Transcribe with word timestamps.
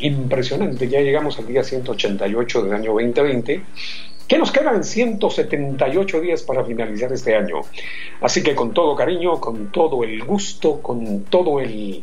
impresionante. 0.00 0.88
Ya 0.88 1.00
llegamos 1.00 1.38
al 1.38 1.46
día 1.46 1.62
188 1.62 2.62
del 2.62 2.72
año 2.72 2.92
2020 2.92 3.62
que 4.28 4.38
nos 4.38 4.50
quedan 4.50 4.82
178 4.82 6.20
días 6.20 6.42
para 6.42 6.64
finalizar 6.64 7.12
este 7.12 7.36
año. 7.36 7.60
Así 8.20 8.42
que 8.42 8.54
con 8.54 8.74
todo 8.74 8.96
cariño, 8.96 9.40
con 9.40 9.70
todo 9.70 10.02
el 10.04 10.24
gusto, 10.24 10.80
con 10.82 11.24
todo 11.24 11.60
el... 11.60 12.02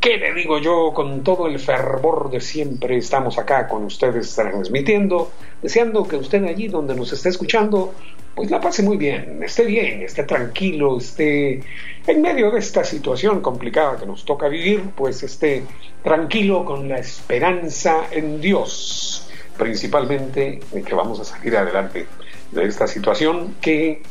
¿Qué 0.00 0.18
le 0.18 0.34
digo 0.34 0.58
yo? 0.58 0.92
Con 0.92 1.22
todo 1.22 1.46
el 1.46 1.58
fervor 1.58 2.30
de 2.30 2.40
siempre 2.40 2.96
estamos 2.98 3.38
acá 3.38 3.68
con 3.68 3.84
ustedes 3.84 4.34
transmitiendo, 4.34 5.30
deseando 5.62 6.06
que 6.06 6.16
usted 6.16 6.44
allí 6.44 6.68
donde 6.68 6.94
nos 6.94 7.12
esté 7.12 7.30
escuchando, 7.30 7.94
pues 8.34 8.50
la 8.50 8.60
pase 8.60 8.82
muy 8.82 8.96
bien, 8.96 9.40
esté 9.42 9.64
bien, 9.64 10.02
esté 10.02 10.24
tranquilo, 10.24 10.98
esté 10.98 11.62
en 12.06 12.22
medio 12.22 12.50
de 12.50 12.58
esta 12.58 12.84
situación 12.84 13.40
complicada 13.40 13.98
que 13.98 14.06
nos 14.06 14.24
toca 14.24 14.48
vivir, 14.48 14.82
pues 14.96 15.22
esté 15.22 15.62
tranquilo 16.02 16.64
con 16.64 16.88
la 16.88 16.98
esperanza 16.98 18.06
en 18.10 18.40
Dios 18.40 19.24
principalmente 19.56 20.60
que 20.84 20.94
vamos 20.94 21.20
a 21.20 21.24
salir 21.24 21.56
adelante 21.56 22.06
de 22.50 22.64
esta 22.64 22.86
situación 22.86 23.54
que 23.60 24.02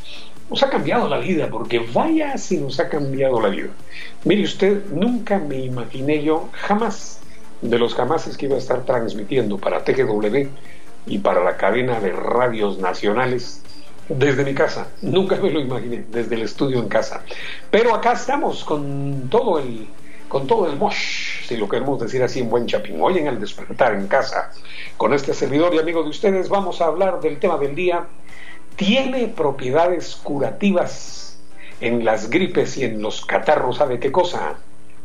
nos 0.49 0.61
ha 0.63 0.69
cambiado 0.69 1.07
la 1.07 1.19
vida, 1.19 1.49
porque 1.49 1.79
vaya 1.79 2.37
si 2.37 2.57
nos 2.57 2.79
ha 2.79 2.89
cambiado 2.89 3.41
la 3.41 3.49
vida. 3.49 3.69
Mire 4.25 4.43
usted, 4.43 4.85
nunca 4.91 5.39
me 5.39 5.59
imaginé 5.59 6.23
yo, 6.23 6.49
jamás, 6.53 7.21
de 7.61 7.79
los 7.79 7.95
jamases 7.95 8.37
que 8.37 8.45
iba 8.45 8.55
a 8.55 8.59
estar 8.59 8.83
transmitiendo 8.85 9.57
para 9.57 9.83
TGW 9.83 10.47
y 11.05 11.19
para 11.19 11.43
la 11.43 11.57
cadena 11.57 11.99
de 11.99 12.11
radios 12.11 12.77
nacionales 12.77 13.62
desde 14.09 14.43
mi 14.43 14.53
casa. 14.53 14.87
Nunca 15.01 15.35
me 15.37 15.49
lo 15.49 15.59
imaginé, 15.59 16.05
desde 16.09 16.35
el 16.35 16.43
estudio 16.43 16.79
en 16.79 16.87
casa. 16.87 17.21
Pero 17.71 17.93
acá 17.93 18.13
estamos 18.13 18.63
con 18.63 19.29
todo 19.29 19.59
el 19.59 19.87
con 20.33 20.47
todo 20.47 20.67
el 20.67 20.77
mosh, 20.77 21.45
si 21.47 21.55
lo 21.57 21.69
queremos 21.69 21.99
decir 21.99 22.23
así 22.23 22.39
en 22.39 22.49
buen 22.49 22.65
chapín. 22.65 22.97
Hoy 22.99 23.19
en 23.19 23.27
el 23.27 23.39
despertar 23.39 23.93
en 23.93 24.07
casa, 24.07 24.51
con 24.97 25.13
este 25.13 25.31
servidor 25.31 25.75
y 25.75 25.77
amigo 25.77 26.01
de 26.01 26.09
ustedes, 26.09 26.49
vamos 26.49 26.81
a 26.81 26.85
hablar 26.85 27.21
del 27.21 27.37
tema 27.37 27.59
del 27.59 27.75
día. 27.75 28.07
¿Tiene 28.75 29.27
propiedades 29.27 30.15
curativas 30.15 31.37
en 31.81 32.03
las 32.03 32.31
gripes 32.31 32.77
y 32.77 32.83
en 32.83 32.99
los 32.99 33.23
catarros? 33.23 33.77
¿Sabe 33.77 33.99
qué 33.99 34.11
cosa? 34.11 34.55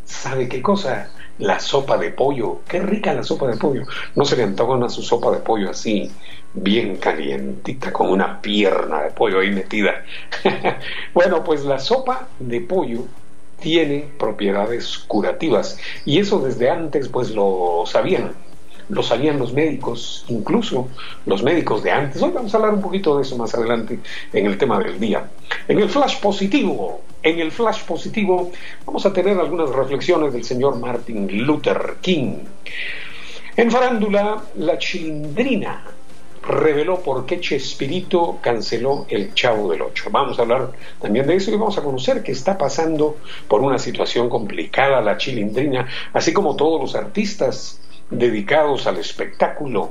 ¿Sabe 0.07 0.49
qué 0.49 0.63
cosa? 0.63 1.11
La 1.37 1.61
sopa 1.61 1.99
de 1.99 2.11
pollo. 2.11 2.63
Qué 2.67 2.81
rica 2.81 3.13
la 3.13 3.23
sopa 3.23 3.49
de 3.49 3.59
pollo. 3.59 3.83
No 4.15 4.25
se 4.25 4.35
le 4.35 4.45
antoja 4.45 4.89
su 4.89 5.03
sopa 5.03 5.31
de 5.31 5.41
pollo 5.41 5.69
así, 5.69 6.11
bien 6.63 6.97
calientita, 6.97 7.93
con 7.93 8.11
una 8.11 8.41
pierna 8.41 9.03
de 9.03 9.11
pollo 9.11 9.41
ahí 9.41 9.51
metida. 9.51 10.05
bueno, 11.15 11.45
pues 11.45 11.65
la 11.65 11.79
sopa 11.79 12.29
de 12.39 12.61
pollo 12.61 13.05
tiene 13.61 14.05
propiedades 14.19 14.99
curativas 14.99 15.79
y 16.05 16.19
eso 16.19 16.39
desde 16.39 16.71
antes 16.71 17.09
pues 17.09 17.31
lo 17.31 17.83
sabían 17.87 18.33
lo 18.89 19.03
sabían 19.03 19.39
los 19.39 19.53
médicos, 19.53 20.25
incluso 20.29 20.89
los 21.27 21.43
médicos 21.43 21.83
de 21.83 21.91
antes. 21.91 22.23
Hoy 22.23 22.31
vamos 22.33 22.55
a 22.55 22.57
hablar 22.57 22.75
un 22.75 22.81
poquito 22.81 23.17
de 23.17 23.23
eso 23.23 23.37
más 23.37 23.55
adelante 23.55 23.99
en 24.33 24.47
el 24.47 24.57
tema 24.57 24.79
del 24.79 24.99
día. 24.99 25.29
En 25.67 25.79
el 25.79 25.91
flash 25.91 26.19
positivo, 26.21 27.03
en 27.23 27.39
el 27.39 27.53
flash 27.53 27.85
positivo 27.85 28.51
vamos 28.87 29.05
a 29.05 29.13
tener 29.13 29.39
algunas 29.39 29.69
reflexiones 29.71 30.33
del 30.33 30.45
señor 30.45 30.79
Martin 30.79 31.47
Luther 31.47 31.97
King. 32.01 32.37
En 33.57 33.71
farándula, 33.71 34.43
la 34.57 34.79
chilindrina 34.79 35.85
reveló 36.49 37.01
por 37.01 37.27
qué 37.27 37.41
Chespirito 37.41 38.39
canceló 38.41 39.07
el 39.11 39.35
Chavo 39.35 39.71
del 39.71 39.83
Ocho. 39.83 40.09
Vamos 40.11 40.39
a 40.39 40.43
hablar 40.43 40.71
también 41.01 41.27
de 41.27 41.37
eso 41.37 41.51
y 41.51 41.57
vamos 41.57 41.77
a 41.77 41.83
conocer 41.83 42.23
que 42.23 42.33
está 42.33 42.57
pasando 42.57 43.19
por 43.47 43.61
una 43.61 43.79
situación 43.79 44.31
complicada 44.31 45.03
la 45.03 45.19
chilindrina, 45.19 45.87
así 46.15 46.33
como 46.33 46.57
todos 46.57 46.81
los 46.81 46.95
artistas 46.95 47.81
dedicados 48.11 48.87
al 48.87 48.97
espectáculo, 48.97 49.91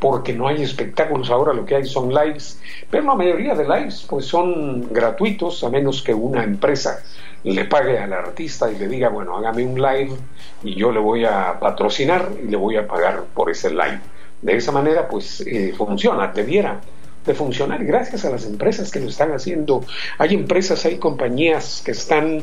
porque 0.00 0.32
no 0.32 0.48
hay 0.48 0.62
espectáculos 0.62 1.30
ahora, 1.30 1.52
lo 1.52 1.66
que 1.66 1.76
hay 1.76 1.84
son 1.84 2.12
lives, 2.12 2.58
pero 2.90 3.04
la 3.04 3.14
mayoría 3.14 3.54
de 3.54 3.64
lives 3.64 4.06
pues 4.08 4.24
son 4.24 4.92
gratuitos, 4.92 5.62
a 5.62 5.68
menos 5.68 6.02
que 6.02 6.14
una 6.14 6.42
empresa 6.42 7.04
le 7.44 7.66
pague 7.66 7.98
al 7.98 8.12
artista 8.14 8.70
y 8.72 8.78
le 8.78 8.88
diga, 8.88 9.10
bueno, 9.10 9.36
hágame 9.36 9.66
un 9.66 9.80
live 9.80 10.16
y 10.64 10.74
yo 10.74 10.90
le 10.90 11.00
voy 11.00 11.26
a 11.26 11.58
patrocinar 11.60 12.30
y 12.42 12.48
le 12.48 12.56
voy 12.56 12.76
a 12.76 12.86
pagar 12.86 13.24
por 13.34 13.50
ese 13.50 13.70
live. 13.70 14.00
De 14.42 14.56
esa 14.56 14.72
manera, 14.72 15.08
pues 15.08 15.40
eh, 15.46 15.72
funciona, 15.76 16.28
debiera 16.28 16.80
de 17.24 17.34
funcionar 17.34 17.84
gracias 17.84 18.24
a 18.24 18.30
las 18.30 18.44
empresas 18.44 18.90
que 18.90 19.00
lo 19.00 19.08
están 19.08 19.32
haciendo. 19.32 19.84
Hay 20.18 20.34
empresas, 20.34 20.84
hay 20.84 20.98
compañías 20.98 21.82
que 21.84 21.92
están 21.92 22.42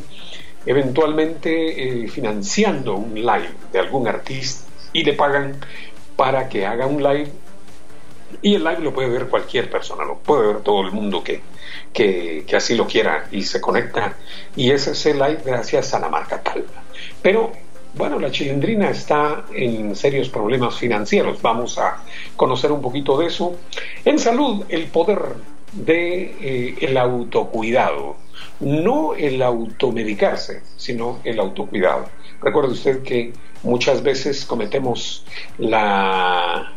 eventualmente 0.65 2.03
eh, 2.03 2.07
financiando 2.07 2.95
un 2.95 3.15
live 3.15 3.49
de 3.71 3.79
algún 3.79 4.07
artista 4.07 4.65
y 4.93 5.03
le 5.03 5.13
pagan 5.13 5.55
para 6.15 6.49
que 6.49 6.65
haga 6.65 6.85
un 6.85 7.01
live 7.01 7.31
y 8.41 8.55
el 8.55 8.63
live 8.63 8.79
lo 8.79 8.93
puede 8.93 9.09
ver 9.09 9.27
cualquier 9.27 9.69
persona, 9.69 10.05
lo 10.05 10.17
puede 10.17 10.47
ver 10.53 10.61
todo 10.61 10.81
el 10.81 10.91
mundo 10.91 11.23
que, 11.23 11.41
que, 11.93 12.45
así 12.55 12.75
lo 12.75 12.87
quiera 12.87 13.27
y 13.31 13.43
se 13.43 13.59
conecta 13.59 14.15
y 14.55 14.71
ese 14.71 14.91
es 14.91 15.05
el 15.05 15.17
live 15.17 15.39
gracias 15.45 15.93
a 15.93 15.99
la 15.99 16.09
marca 16.09 16.41
tal. 16.41 16.65
Pero 17.21 17.51
bueno, 17.95 18.19
la 18.19 18.31
chilindrina 18.31 18.89
está 18.89 19.45
en 19.53 19.95
serios 19.95 20.29
problemas 20.29 20.77
financieros. 20.77 21.41
Vamos 21.41 21.77
a 21.77 21.97
conocer 22.35 22.71
un 22.71 22.81
poquito 22.81 23.17
de 23.17 23.27
eso. 23.27 23.57
En 24.05 24.19
salud, 24.19 24.63
el 24.69 24.85
poder 24.85 25.19
de 25.73 26.75
eh, 26.79 26.97
autocuidado, 26.97 28.17
no 28.59 29.13
el 29.15 29.41
automedicarse, 29.41 30.61
sino 30.77 31.19
el 31.23 31.39
autocuidado. 31.39 32.05
Recuerde 32.41 32.71
usted 32.71 33.03
que 33.03 33.33
muchas 33.63 34.01
veces 34.01 34.45
cometemos 34.45 35.25
la 35.57 36.73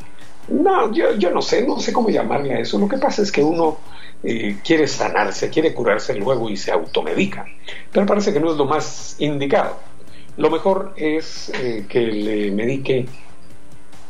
no, 0.49 0.93
yo, 0.93 1.15
yo 1.15 1.31
no 1.31 1.41
sé, 1.41 1.65
no 1.67 1.79
sé 1.79 1.93
cómo 1.93 2.09
llamarle 2.09 2.55
a 2.55 2.59
eso. 2.59 2.79
Lo 2.79 2.89
que 2.89 2.99
pasa 2.99 3.23
es 3.23 3.31
que 3.31 3.43
uno 3.43 3.79
eh, 4.25 4.59
quiere 4.65 4.89
sanarse, 4.89 5.51
quiere 5.51 5.73
curarse 5.73 6.15
luego 6.15 6.51
y 6.51 6.57
se 6.57 6.73
automedica. 6.73 7.47
Pero 7.93 8.07
parece 8.07 8.33
que 8.33 8.41
no 8.41 8.51
es 8.51 8.57
lo 8.57 8.65
más 8.65 9.17
indicado 9.21 9.92
lo 10.37 10.51
mejor 10.51 10.95
es 10.97 11.51
eh, 11.55 11.87
que 11.89 12.01
le 12.01 12.51
medique, 12.51 13.07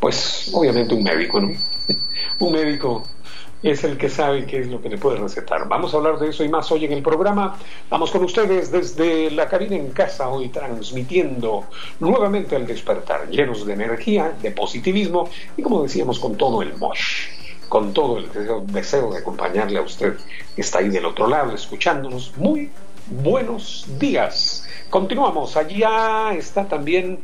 pues 0.01 0.51
obviamente 0.55 0.95
un 0.95 1.03
médico, 1.03 1.41
¿no? 1.41 1.53
un 2.39 2.53
médico 2.53 3.05
es 3.63 3.85
el 3.85 3.97
que 3.97 4.09
sabe 4.09 4.45
qué 4.45 4.61
es 4.61 4.67
lo 4.69 4.83
que 4.83 4.89
le 4.89 4.99
puede 4.99 5.19
recetar. 5.19 5.69
Vamos 5.69 5.95
a 5.95 5.99
hablar 5.99 6.19
de 6.19 6.31
eso 6.31 6.43
y 6.45 6.49
más 6.49 6.71
hoy 6.73 6.85
en 6.85 6.93
el 6.93 7.03
programa. 7.03 7.57
Vamos 7.89 8.11
con 8.11 8.25
ustedes 8.25 8.73
desde 8.73 9.31
la 9.31 9.49
cabina 9.49 9.77
en 9.77 9.91
casa, 9.91 10.29
hoy 10.29 10.49
transmitiendo 10.49 11.65
nuevamente 12.01 12.57
el 12.57 12.67
despertar, 12.67 13.29
llenos 13.31 13.65
de 13.65 13.73
energía, 13.75 14.33
de 14.43 14.51
positivismo 14.51 15.29
y 15.57 15.63
como 15.63 15.83
decíamos, 15.83 16.19
con 16.19 16.37
todo 16.37 16.63
el 16.63 16.77
mosh, 16.77 17.29
con 17.69 17.93
todo 17.93 18.19
el 18.19 18.29
deseo 18.67 19.13
de 19.13 19.21
acompañarle 19.21 19.79
a 19.79 19.83
usted 19.83 20.17
que 20.55 20.61
está 20.61 20.81
ahí 20.81 20.89
del 20.89 21.07
otro 21.07 21.29
lado, 21.29 21.55
escuchándonos. 21.55 22.37
Muy 22.37 22.71
buenos 23.23 23.87
días. 23.99 24.62
Continuamos. 24.93 25.57
Allá 25.57 26.35
está 26.35 26.69
también 26.69 27.19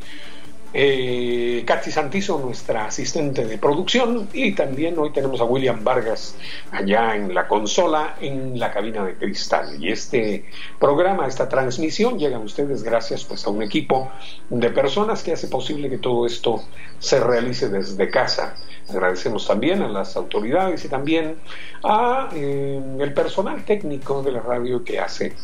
eh, 0.73 1.63
Katy 1.67 1.91
Santizo, 1.91 2.39
nuestra 2.39 2.87
asistente 2.87 3.45
de 3.47 3.59
producción, 3.59 4.29
y 4.33 4.53
también 4.53 4.99
hoy 4.99 5.11
tenemos 5.11 5.41
a 5.41 5.45
William 5.45 5.83
Vargas 5.83 6.35
allá 6.71 7.17
en 7.17 7.35
la 7.35 7.49
consola, 7.49 8.17
en 8.21 8.59
la 8.59 8.71
cabina 8.71 9.05
de 9.05 9.15
cristal. 9.15 9.83
Y 9.83 9.91
este 9.91 10.45
programa, 10.79 11.27
esta 11.27 11.49
transmisión, 11.49 12.19
llega 12.19 12.37
a 12.37 12.41
ustedes 12.41 12.83
gracias 12.83 13.25
pues, 13.25 13.47
a 13.47 13.51
un 13.51 13.63
equipo 13.63 14.11
de 14.51 14.71
personas 14.71 15.23
que 15.23 15.33
hace 15.33 15.49
posible 15.49 15.89
que 15.89 15.99
todo 15.99 16.27
esto 16.27 16.63
se 16.99 17.21
realice 17.21 17.69
desde 17.69 18.11
casa. 18.11 18.55
Agradecemos 18.91 19.47
también 19.47 19.83
a 19.83 19.89
las 19.89 20.17
autoridades 20.17 20.85
y 20.85 20.89
también 20.89 21.37
a 21.85 22.31
eh, 22.35 22.81
el 22.99 23.13
personal 23.13 23.63
técnico 23.65 24.23
de 24.23 24.33
la 24.33 24.41
radio 24.41 24.83
que 24.83 24.99
hace, 24.99 25.35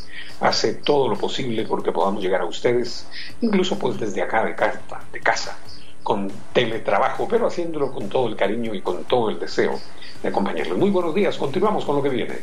hace 0.41 0.75
todo 0.75 1.09
lo 1.09 1.17
posible 1.17 1.67
porque 1.67 1.93
podamos 1.93 2.23
llegar 2.23 2.41
a 2.41 2.47
ustedes, 2.47 3.07
incluso 3.43 3.79
pues 3.79 4.01
desde 4.01 4.23
acá 4.23 4.45
de 4.45 4.55
casa, 4.55 4.81
de 5.15 5.21
casa, 5.21 5.57
con 6.03 6.31
teletrabajo, 6.53 7.27
pero 7.27 7.47
haciéndolo 7.47 7.91
con 7.93 8.09
todo 8.11 8.29
el 8.29 8.37
cariño 8.37 8.75
y 8.75 8.83
con 8.83 9.05
todo 9.05 9.31
el 9.31 9.39
deseo 9.39 9.81
de 10.23 10.29
acompañarles. 10.29 10.77
Muy 10.77 10.91
buenos 10.91 11.15
días, 11.15 11.39
continuamos 11.39 11.85
con 11.87 11.97
lo 11.97 12.03
que 12.03 12.11
viene. 12.11 12.35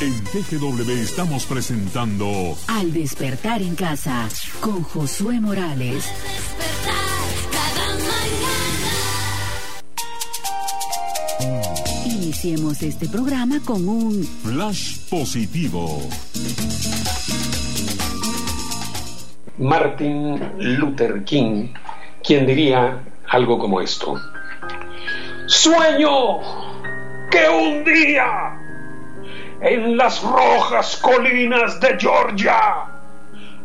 En 0.00 0.24
TGW 0.24 0.90
estamos 1.00 1.46
presentando 1.46 2.56
Al 2.66 2.92
despertar 2.92 3.62
en 3.62 3.76
casa 3.76 4.28
con 4.60 4.82
Josué 4.82 5.38
Morales. 5.40 6.10
Iniciemos 12.32 12.82
este 12.82 13.06
programa 13.10 13.60
con 13.62 13.86
un 13.86 14.24
Flash 14.24 15.00
Positivo. 15.10 16.00
Martin 19.58 20.40
Luther 20.56 21.24
King, 21.24 21.74
quien 22.24 22.46
diría 22.46 23.04
algo 23.28 23.58
como 23.58 23.82
esto. 23.82 24.18
Sueño 25.44 26.38
que 27.30 27.48
un 27.50 27.84
día 27.84 28.58
en 29.60 29.98
las 29.98 30.22
rojas 30.22 30.96
colinas 31.02 31.78
de 31.80 31.98
Georgia 32.00 32.86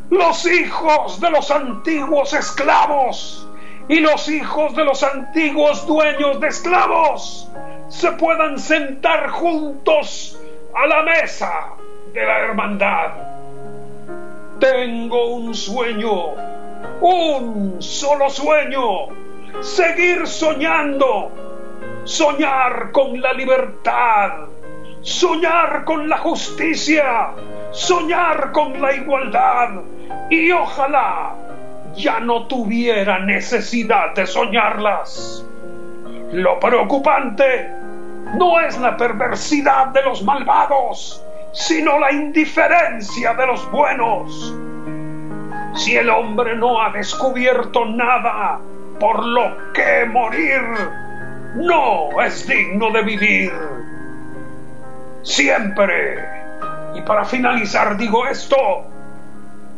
los 0.10 0.46
hijos 0.46 1.22
de 1.22 1.30
los 1.32 1.50
antiguos 1.52 2.34
esclavos 2.34 3.47
y 3.90 4.00
los 4.00 4.28
hijos 4.28 4.76
de 4.76 4.84
los 4.84 5.02
antiguos 5.04 5.86
dueños 5.88 6.40
de 6.40 6.48
esclavos 6.48 7.50
se 7.90 8.12
puedan 8.14 8.60
sentar 8.60 9.30
juntos 9.30 10.38
a 10.76 10.88
la 10.88 11.04
mesa 11.04 11.74
de 12.14 12.26
la 12.26 12.40
hermandad. 12.40 13.12
Tengo 14.60 15.36
un 15.36 15.56
sueño, 15.56 16.34
un 17.00 17.78
solo 17.80 18.30
sueño, 18.30 19.08
seguir 19.62 20.28
soñando, 20.28 21.32
soñar 22.04 22.92
con 22.92 23.22
la 23.22 23.32
libertad, 23.34 24.48
soñar 25.02 25.86
con 25.86 26.10
la 26.10 26.18
justicia, 26.18 27.30
soñar 27.72 28.52
con 28.52 28.82
la 28.82 28.94
igualdad 28.94 29.70
y 30.30 30.52
ojalá 30.52 31.47
ya 31.98 32.20
no 32.20 32.46
tuviera 32.48 33.20
necesidad 33.20 34.14
de 34.14 34.26
soñarlas. 34.28 35.44
Lo 36.32 36.60
preocupante 36.60 37.72
no 38.36 38.60
es 38.60 38.78
la 38.78 38.96
perversidad 38.96 39.88
de 39.88 40.04
los 40.04 40.24
malvados, 40.24 41.24
sino 41.54 42.00
la 42.00 42.12
indiferencia 42.12 43.34
de 43.34 43.48
los 43.48 43.70
buenos. 43.72 44.56
Si 45.76 45.96
el 45.96 46.10
hombre 46.10 46.56
no 46.56 46.82
ha 46.82 46.92
descubierto 46.92 47.86
nada 47.86 48.60
por 49.00 49.26
lo 49.26 49.74
que 49.74 50.06
morir, 50.06 50.62
no 51.56 52.22
es 52.22 52.48
digno 52.48 52.92
de 52.92 53.02
vivir. 53.04 53.54
Siempre, 55.24 56.24
y 56.96 57.02
para 57.02 57.26
finalizar 57.26 57.98
digo 57.98 58.28
esto, 58.28 58.86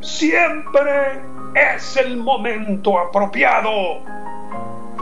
siempre 0.02 1.22
es 1.56 1.98
el 1.98 2.18
momento 2.18 3.00
apropiado 3.00 4.04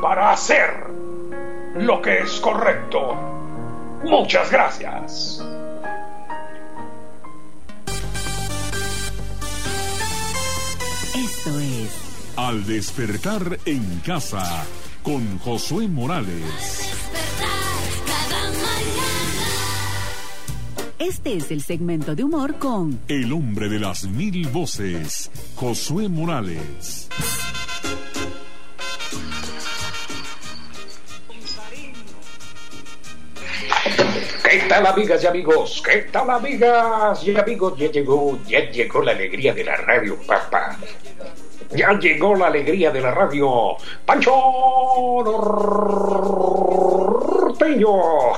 para 0.01 0.31
hacer 0.31 0.87
lo 1.75 2.01
que 2.01 2.19
es 2.19 2.39
correcto. 2.39 3.15
Muchas 4.03 4.51
gracias. 4.51 5.41
Esto 11.15 11.59
es 11.59 12.33
Al 12.35 12.65
despertar 12.65 13.59
en 13.65 14.01
casa 14.05 14.65
con 15.03 15.39
Josué 15.39 15.87
Morales. 15.87 17.06
Este 20.99 21.37
es 21.37 21.51
el 21.51 21.61
segmento 21.61 22.15
de 22.15 22.23
humor 22.23 22.57
con 22.57 22.99
El 23.07 23.31
hombre 23.31 23.69
de 23.69 23.77
las 23.77 24.05
mil 24.05 24.47
voces, 24.47 25.29
Josué 25.55 26.09
Morales. 26.09 27.07
¿Qué 34.49 34.59
tal 34.67 34.87
amigas 34.87 35.23
y 35.23 35.27
amigos? 35.27 35.83
¿Qué 35.85 35.97
tal 36.11 36.31
amigas 36.31 37.23
y 37.23 37.37
amigos? 37.37 37.77
Ya 37.77 37.91
llegó, 37.91 38.39
ya 38.47 38.67
llegó 38.71 39.03
la 39.03 39.11
alegría 39.11 39.53
de 39.53 39.63
la 39.63 39.75
radio, 39.75 40.17
papá. 40.25 40.79
Ya 41.75 41.91
llegó 41.99 42.35
la 42.35 42.47
alegría 42.47 42.89
de 42.89 43.01
la 43.01 43.11
radio. 43.11 43.77
Pancho 44.03 44.33
Norteño. 47.59 47.87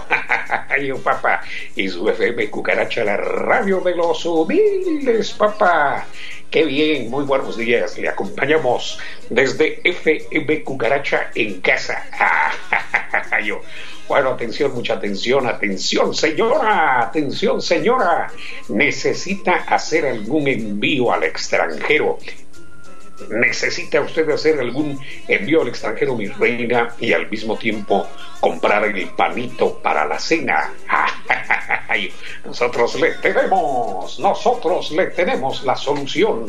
Ay, 0.80 0.94
papá. 0.94 1.42
Y 1.76 1.90
su 1.90 2.08
FM 2.08 2.50
Cucaracha, 2.50 3.04
la 3.04 3.18
radio 3.18 3.82
de 3.82 3.96
los 3.96 4.26
humildes, 4.26 5.32
papá. 5.32 6.08
Qué 6.50 6.64
bien, 6.64 7.10
muy 7.10 7.26
buenos 7.26 7.58
días. 7.58 7.98
Le 7.98 8.08
acompañamos 8.08 8.98
desde 9.30 9.82
FM 9.84 10.64
Cucaracha 10.64 11.32
en 11.36 11.60
casa. 11.60 12.02
Yo. 13.44 13.62
Bueno, 14.08 14.30
atención, 14.30 14.74
mucha 14.74 14.94
atención, 14.94 15.48
atención, 15.48 16.16
señora, 16.16 17.02
atención, 17.02 17.62
señora. 17.62 18.32
Necesita 18.70 19.56
hacer 19.68 20.06
algún 20.06 20.48
envío 20.48 21.12
al 21.12 21.26
extranjero. 21.26 22.20
¿Necesita 23.30 24.02
usted 24.02 24.30
hacer 24.30 24.60
algún 24.60 25.00
envío 25.28 25.62
al 25.62 25.68
extranjero, 25.68 26.16
mi 26.16 26.28
reina, 26.28 26.96
y 27.00 27.14
al 27.14 27.30
mismo 27.30 27.58
tiempo 27.58 28.08
comprar 28.40 28.86
el 28.86 29.10
panito 29.10 29.80
para 29.80 30.06
la 30.06 30.20
cena? 30.20 30.72
nosotros 32.46 33.00
le 33.00 33.12
tenemos, 33.16 34.20
nosotros 34.20 34.92
le 34.92 35.08
tenemos 35.08 35.64
la 35.64 35.76
solución. 35.76 36.46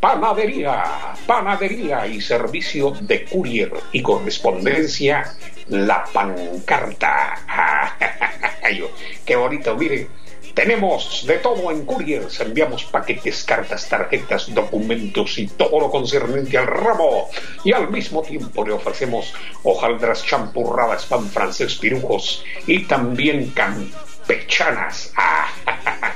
Panadería, 0.00 0.84
panadería 1.26 2.06
y 2.06 2.20
servicio 2.20 2.90
de 3.00 3.24
courier 3.24 3.72
y 3.92 4.02
correspondencia, 4.02 5.34
la 5.68 6.04
pancarta. 6.12 7.96
Qué 9.24 9.36
bonito, 9.36 9.74
miren 9.76 10.23
tenemos 10.54 11.24
de 11.26 11.38
todo 11.38 11.70
en 11.70 11.84
Couriers. 11.84 12.40
Enviamos 12.40 12.84
paquetes, 12.84 13.44
cartas, 13.44 13.88
tarjetas, 13.88 14.54
documentos 14.54 15.38
y 15.38 15.48
todo 15.48 15.80
lo 15.80 15.90
concerniente 15.90 16.56
al 16.56 16.68
ramo. 16.68 17.28
Y 17.64 17.72
al 17.72 17.90
mismo 17.90 18.22
tiempo 18.22 18.64
le 18.64 18.72
ofrecemos 18.72 19.34
hojaldras 19.64 20.24
champurradas, 20.24 21.06
pan 21.06 21.28
francés, 21.28 21.74
pirujos 21.74 22.44
y 22.66 22.84
también 22.84 23.50
campechanas. 23.50 25.12
¡Ah! 25.16 25.48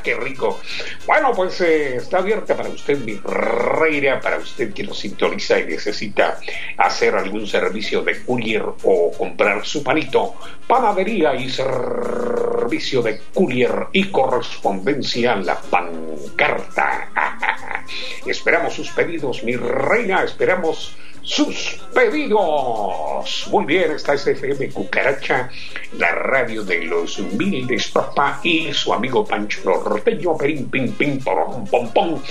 ¡Qué 0.09 0.15
rico! 0.15 0.59
Bueno, 1.07 1.33
pues 1.37 1.61
eh, 1.61 1.97
está 1.97 2.21
abierta 2.21 2.57
para 2.57 2.71
usted, 2.71 2.97
mi 3.01 3.21
reina, 3.23 4.19
para 4.19 4.39
usted 4.39 4.73
que 4.73 4.83
nos 4.83 4.99
sintoniza 4.99 5.61
y 5.61 5.67
necesita 5.67 6.41
hacer 6.79 7.15
algún 7.15 7.47
servicio 7.47 8.01
de 8.01 8.25
courier 8.25 8.63
o 8.85 9.13
comprar 9.13 9.67
su 9.67 9.83
panito. 9.83 10.37
Panadería 10.67 11.35
y 11.35 11.51
servicio 11.51 13.03
de 13.03 13.21
courier 13.35 13.89
y 13.93 14.05
correspondencia 14.05 15.37
la 15.37 15.61
pancarta. 15.61 17.13
esperamos 18.27 18.73
sus 18.73 18.89
pedidos, 18.93 19.45
mi 19.45 19.57
reina, 19.57 20.25
esperamos 20.25 20.97
sus 21.29 21.79
pedidos. 21.93 23.49
Muy 23.51 23.67
bien, 23.67 23.93
está 23.93 24.15
FM 24.15 24.71
Cucaracha, 24.71 25.51
la 25.99 26.13
radio 26.13 26.65
de 26.65 26.85
los 26.85 27.19
humildes, 27.19 27.89
papá, 27.89 28.41
y 28.43 28.73
su 28.73 28.95
amigo 28.95 29.27
Pancho 29.27 29.61
Norteño, 29.65 30.39
perín, 30.39 30.71
pim, 30.71 30.93
pim, 30.93 31.19
pom, 31.19 31.67
pom, 31.67 31.93
pom. 31.93 32.23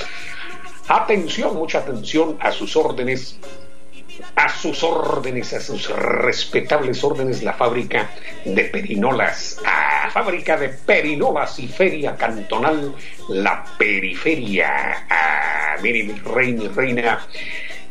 Atención, 0.88 1.56
mucha 1.56 1.80
atención 1.80 2.38
a 2.40 2.52
sus 2.52 2.76
órdenes 2.76 3.38
a 4.36 4.50
sus 4.50 4.82
órdenes, 4.84 5.54
a 5.54 5.60
sus 5.60 5.90
respetables 5.90 7.04
órdenes, 7.04 7.44
la 7.44 7.54
fábrica 7.54 8.10
de 8.46 8.64
perinolas, 8.64 9.60
a 9.64 10.10
fábrica 10.10 10.58
de 10.58 10.70
perinolas 10.70 11.60
y 11.60 11.68
feria 11.68 12.16
cantonal, 12.16 12.96
la 13.30 13.64
periferia. 13.78 15.06
Ah, 15.08 15.76
mire, 15.84 16.04
mi 16.04 16.20
rey, 16.20 16.54
mi 16.54 16.68
reina, 16.68 17.28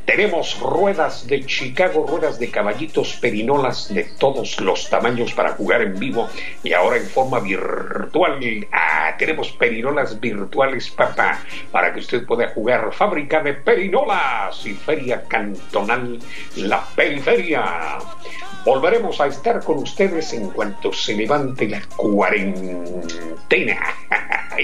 tenemos 0.06 0.58
ruedas 0.60 1.26
de 1.26 1.44
Chicago, 1.44 2.06
ruedas 2.08 2.38
de 2.38 2.50
caballitos, 2.50 3.14
perinolas 3.20 3.92
de 3.92 4.04
todos 4.04 4.60
los 4.60 4.88
tamaños 4.88 5.34
para 5.34 5.52
jugar 5.54 5.82
en 5.82 5.98
vivo 5.98 6.28
y 6.62 6.72
ahora 6.72 6.96
en 6.96 7.06
forma 7.06 7.40
virtual. 7.40 8.38
Ah, 8.72 9.14
tenemos 9.18 9.50
perinolas 9.50 10.18
virtuales, 10.20 10.88
papá, 10.90 11.40
para 11.72 11.92
que 11.92 12.00
usted 12.00 12.24
pueda 12.24 12.48
jugar. 12.50 12.92
Fábrica 12.92 13.42
de 13.42 13.54
perinolas 13.54 14.64
y 14.64 14.74
feria 14.74 15.24
cantonal, 15.24 16.18
la 16.56 16.86
periferia. 16.94 17.98
Volveremos 18.66 19.20
a 19.20 19.28
estar 19.28 19.62
con 19.62 19.78
ustedes 19.78 20.32
en 20.32 20.50
cuanto 20.50 20.92
se 20.92 21.14
levante 21.14 21.68
la 21.68 21.80
cuarentena. 21.96 23.78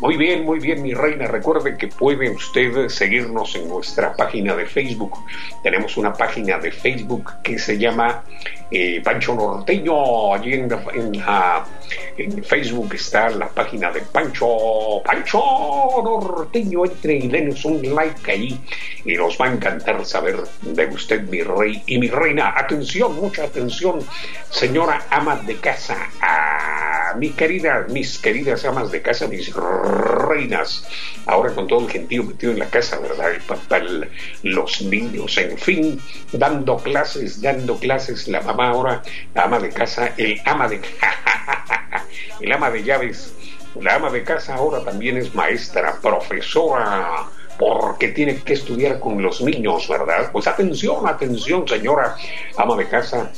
muy 0.00 0.16
bien, 0.16 0.44
muy 0.44 0.58
bien, 0.58 0.82
mi 0.82 0.92
reina. 0.92 1.26
Recuerde 1.26 1.76
que 1.78 1.88
puede 1.88 2.30
usted 2.30 2.88
seguirnos 2.88 3.54
en 3.54 3.68
nuestra 3.68 4.14
página 4.14 4.54
de 4.54 4.66
Facebook. 4.66 5.18
Tenemos 5.62 5.96
una 5.96 6.12
página 6.12 6.58
de 6.58 6.70
Facebook 6.70 7.32
que 7.42 7.58
se 7.58 7.78
llama 7.78 8.22
eh, 8.70 9.00
Pancho 9.02 9.34
Norteño. 9.34 10.34
Allí 10.34 10.54
en, 10.54 10.68
en, 12.18 12.44
Facebook 12.44 12.94
está 12.94 13.30
la 13.30 13.48
página 13.48 13.90
de 13.92 14.00
Pancho, 14.00 15.02
Pancho 15.04 15.40
Norteño. 16.02 16.84
Entre 16.84 17.16
y 17.16 17.28
denos 17.28 17.64
un 17.64 17.94
like 17.94 18.30
ahí 18.30 18.60
y 19.04 19.14
nos 19.14 19.38
va 19.40 19.46
a 19.46 19.52
encantar 19.52 20.04
saber 20.04 20.36
de 20.62 20.86
usted, 20.86 21.22
mi 21.28 21.42
rey 21.42 21.82
y 21.86 21.98
mi 21.98 22.08
reina. 22.08 22.54
Atención, 22.56 23.05
mucha 23.08 23.44
atención, 23.44 24.00
señora 24.50 25.06
ama 25.10 25.36
de 25.36 25.56
casa. 25.56 25.96
A 26.20 27.14
mi 27.16 27.30
querida, 27.30 27.86
mis 27.88 28.18
queridas 28.18 28.64
amas 28.64 28.90
de 28.90 29.02
casa, 29.02 29.26
mis 29.26 29.52
reinas. 29.54 30.86
Ahora 31.26 31.54
con 31.54 31.66
todo 31.66 31.80
el 31.80 31.90
gentío 31.90 32.24
metido 32.24 32.52
en 32.52 32.58
la 32.58 32.66
casa, 32.66 32.98
¿verdad? 32.98 33.32
El 33.32 33.40
papá, 33.40 33.80
los 34.42 34.82
niños, 34.82 35.36
en 35.38 35.58
fin, 35.58 36.00
dando 36.32 36.76
clases, 36.76 37.40
dando 37.40 37.78
clases. 37.78 38.28
La 38.28 38.40
mamá 38.40 38.70
ahora, 38.70 39.02
la 39.34 39.44
ama 39.44 39.58
de 39.58 39.70
casa, 39.70 40.12
el 40.16 40.40
ama 40.44 40.68
de... 40.68 40.80
el 42.40 42.52
ama 42.52 42.70
de 42.70 42.82
llaves. 42.82 43.32
La 43.80 43.96
ama 43.96 44.10
de 44.10 44.22
casa 44.24 44.54
ahora 44.54 44.82
también 44.82 45.18
es 45.18 45.34
maestra, 45.34 46.00
profesora, 46.00 47.26
porque 47.58 48.08
tiene 48.08 48.36
que 48.42 48.54
estudiar 48.54 49.00
con 49.00 49.22
los 49.22 49.40
niños, 49.40 49.88
¿verdad? 49.88 50.30
Pues 50.32 50.46
atención, 50.46 51.06
atención, 51.06 51.66
señora 51.66 52.16
ama 52.56 52.76
de 52.76 52.88
casa, 52.88 53.30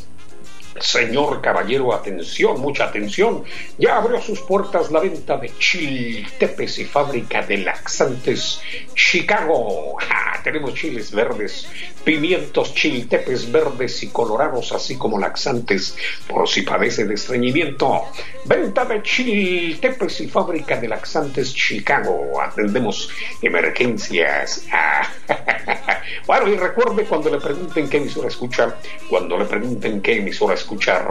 Señor 0.80 1.40
caballero, 1.40 1.94
atención, 1.94 2.60
mucha 2.60 2.84
atención. 2.84 3.44
Ya 3.78 3.96
abrió 3.96 4.20
sus 4.20 4.40
puertas 4.40 4.90
la 4.90 5.00
venta 5.00 5.36
de 5.36 5.56
chiltepes 5.58 6.78
y 6.78 6.84
fábrica 6.84 7.42
de 7.42 7.58
laxantes 7.58 8.60
Chicago. 8.94 9.96
Tenemos 10.42 10.74
chiles 10.74 11.12
verdes, 11.12 11.68
pimientos, 12.04 12.74
chiltepes 12.74 13.50
verdes 13.50 14.02
y 14.02 14.08
colorados, 14.08 14.72
así 14.72 14.96
como 14.96 15.18
laxantes 15.18 15.96
por 16.26 16.48
si 16.48 16.62
padece 16.62 17.04
de 17.04 17.14
estreñimiento. 17.14 18.04
Venta 18.44 18.84
de 18.84 19.02
chiltepes 19.02 20.20
y 20.20 20.28
fábrica 20.28 20.76
de 20.80 20.88
laxantes 20.88 21.54
Chicago. 21.54 22.40
Atendemos 22.40 23.10
emergencias. 23.42 24.64
bueno, 26.26 26.48
y 26.48 26.56
recuerde 26.56 27.04
cuando 27.04 27.30
le 27.30 27.38
pregunten 27.38 27.88
qué 27.88 27.98
emisora 27.98 28.28
escucha, 28.28 28.76
cuando 29.08 29.38
le 29.38 29.44
pregunten 29.44 30.00
qué 30.00 30.18
emisora 30.18 30.54
escucha, 30.54 31.04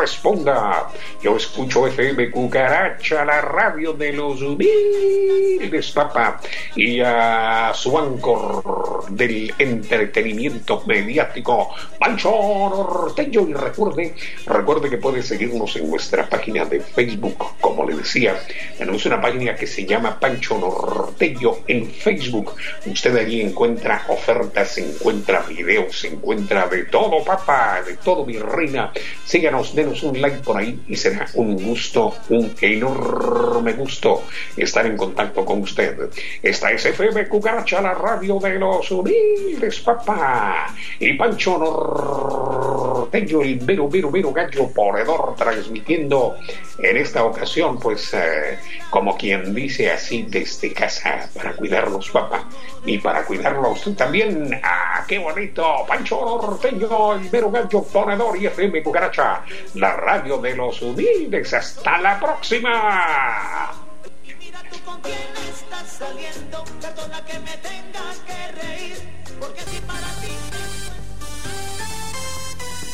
responda. 0.00 0.88
Yo 1.22 1.36
escucho 1.36 1.86
FM 1.86 2.30
Cucaracha, 2.30 3.24
la 3.24 3.40
radio 3.40 3.92
de 3.92 4.12
los 4.12 4.40
humildes, 4.40 5.90
papá, 5.92 6.40
y 6.74 7.00
a 7.00 7.72
su 7.74 7.98
ancor 7.98 9.04
del 9.10 9.52
entretenimiento 9.58 10.82
mediático, 10.86 11.74
Pancho 11.98 12.30
Norteño. 12.30 13.46
Y 13.48 13.52
recuerde, 13.52 14.14
recuerde 14.46 14.88
que 14.88 14.96
puede 14.96 15.22
seguirnos 15.22 15.76
en 15.76 15.90
nuestra 15.90 16.28
página 16.28 16.64
de 16.64 16.80
Facebook, 16.80 17.56
como 17.60 17.86
le 17.86 17.96
decía. 17.96 18.40
Tenemos 18.78 19.04
una 19.04 19.20
página 19.20 19.54
que 19.54 19.66
se 19.66 19.84
llama 19.84 20.18
Pancho 20.18 20.58
Norteño 20.58 21.58
en 21.66 21.90
Facebook. 21.90 22.54
Usted 22.86 23.16
allí 23.16 23.42
encuentra 23.42 24.04
ofertas, 24.08 24.78
encuentra 24.78 25.40
videos, 25.40 26.04
encuentra 26.04 26.66
de 26.68 26.84
todo, 26.84 27.22
papá, 27.22 27.82
de 27.86 27.96
todo, 27.98 28.24
mi 28.24 28.38
reina. 28.38 28.92
Síganos, 29.24 29.74
denos 29.74 29.89
un 30.02 30.20
like 30.20 30.38
por 30.38 30.56
ahí 30.56 30.80
y 30.88 30.96
será 30.96 31.26
un 31.34 31.56
gusto, 31.56 32.14
un 32.28 32.54
enorme 32.60 33.72
gusto 33.72 34.24
estar 34.56 34.86
en 34.86 34.96
contacto 34.96 35.44
con 35.44 35.62
usted. 35.62 36.10
Esta 36.42 36.70
es 36.70 36.84
FM 36.86 37.28
Cucaracha, 37.28 37.80
la 37.80 37.94
radio 37.94 38.38
de 38.38 38.58
los 38.58 38.90
humildes, 38.90 39.80
papá. 39.80 40.74
Y 40.98 41.14
Pancho 41.14 41.58
Norteño, 41.58 43.42
el 43.42 43.58
vero, 43.58 43.88
vero, 43.88 44.10
vero 44.10 44.32
gallo 44.32 44.68
ponedor, 44.68 45.34
transmitiendo 45.36 46.36
en 46.78 46.96
esta 46.96 47.24
ocasión, 47.24 47.78
pues, 47.78 48.14
eh, 48.14 48.58
como 48.88 49.16
quien 49.16 49.54
dice 49.54 49.90
así, 49.90 50.26
desde 50.28 50.72
casa, 50.72 51.28
para 51.34 51.52
cuidarnos, 51.52 52.10
papá. 52.10 52.48
Y 52.86 52.98
para 52.98 53.24
cuidarlo 53.24 53.66
a 53.66 53.72
usted 53.72 53.92
también. 53.92 54.58
¡Ah, 54.62 55.04
qué 55.06 55.18
bonito! 55.18 55.84
Pancho 55.86 56.20
Norteño, 56.24 57.14
el 57.14 57.28
vero 57.28 57.50
gallo 57.50 57.82
ponedor 57.82 58.40
y 58.40 58.46
FM 58.46 58.82
Cucaracha, 58.82 59.42
la 59.80 59.96
radio 59.96 60.38
de 60.38 60.54
los 60.54 60.82
humildes. 60.82 61.52
Hasta 61.54 61.98
la 61.98 62.20
próxima. 62.20 63.72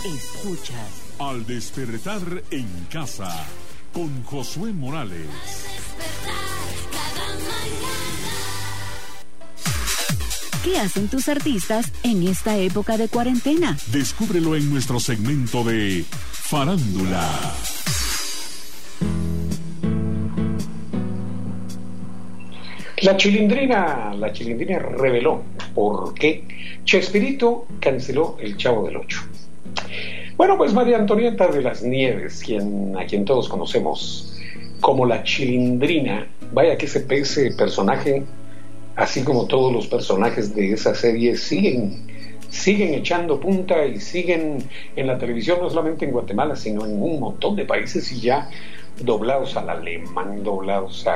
Escuchas. 0.05 1.03
Al 1.19 1.47
despertar 1.47 2.21
en 2.51 2.87
casa 2.91 3.47
con 3.93 4.23
Josué 4.25 4.73
Morales. 4.73 5.27
¿Qué 10.63 10.79
hacen 10.79 11.09
tus 11.09 11.29
artistas 11.29 11.91
en 12.03 12.29
esta 12.29 12.57
época 12.59 12.97
de 12.99 13.09
cuarentena? 13.09 13.79
Descúbrelo 13.87 14.57
en 14.57 14.71
nuestro 14.71 15.01
segmento 15.01 15.65
de 15.65 16.05
Farándula. 16.49 17.29
La 23.03 23.17
chilindrina, 23.17 24.15
la 24.15 24.33
chilindrina 24.33 24.79
reveló 24.79 25.43
por 25.75 26.15
qué 26.15 26.45
Chespirito 26.85 27.67
canceló 27.81 28.37
El 28.41 28.57
Chavo 28.57 28.87
del 28.87 28.99
Ocho. 28.99 29.23
Bueno, 30.37 30.57
pues 30.57 30.73
María 30.73 30.99
Antonieta 30.99 31.49
de 31.49 31.63
las 31.63 31.83
Nieves, 31.83 32.43
quien, 32.45 32.97
a 32.97 33.07
quien 33.07 33.25
todos 33.25 33.49
conocemos 33.49 34.39
como 34.81 35.05
la 35.05 35.25
chilindrina, 35.25 36.29
vaya 36.53 36.79
que 36.79 36.87
ese, 36.87 37.05
ese 37.11 37.51
personaje 37.57 38.23
así 38.97 39.23
como 39.23 39.47
todos 39.47 39.73
los 39.73 39.87
personajes 39.87 40.55
de 40.55 40.73
esa 40.73 40.95
serie, 40.95 41.37
siguen, 41.37 42.07
siguen 42.57 42.95
echando 42.95 43.39
punta 43.39 43.85
y 43.85 44.01
siguen 44.01 44.59
en 44.97 45.07
la 45.07 45.19
televisión, 45.19 45.59
no 45.61 45.69
solamente 45.69 46.05
en 46.05 46.13
Guatemala, 46.13 46.57
sino 46.57 46.85
en 46.85 47.01
un 47.01 47.21
montón 47.21 47.55
de 47.57 47.65
países 47.65 48.11
y 48.13 48.21
ya 48.21 48.49
doblados 49.01 49.57
al 49.57 49.69
alemán, 49.69 50.43
doblados 50.43 51.07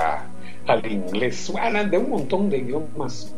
al 0.67 0.87
inglés, 0.87 1.53
de 1.91 1.99
un 1.99 2.11
montón 2.11 2.51
de 2.51 2.59
idiomas. 2.59 3.35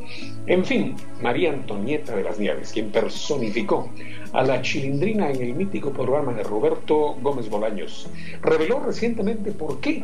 En 0.46 0.64
fin, 0.64 0.96
María 1.22 1.52
Antonieta 1.52 2.16
de 2.16 2.24
las 2.24 2.38
Nieves, 2.38 2.72
quien 2.72 2.90
personificó 2.90 3.88
a 4.32 4.42
la 4.42 4.60
chilindrina 4.60 5.30
en 5.30 5.40
el 5.40 5.54
mítico 5.54 5.90
programa 5.90 6.32
de 6.32 6.42
Roberto 6.42 7.16
Gómez 7.22 7.48
Bolaños, 7.48 8.08
reveló 8.42 8.80
recientemente 8.80 9.52
por 9.52 9.80
qué, 9.80 10.02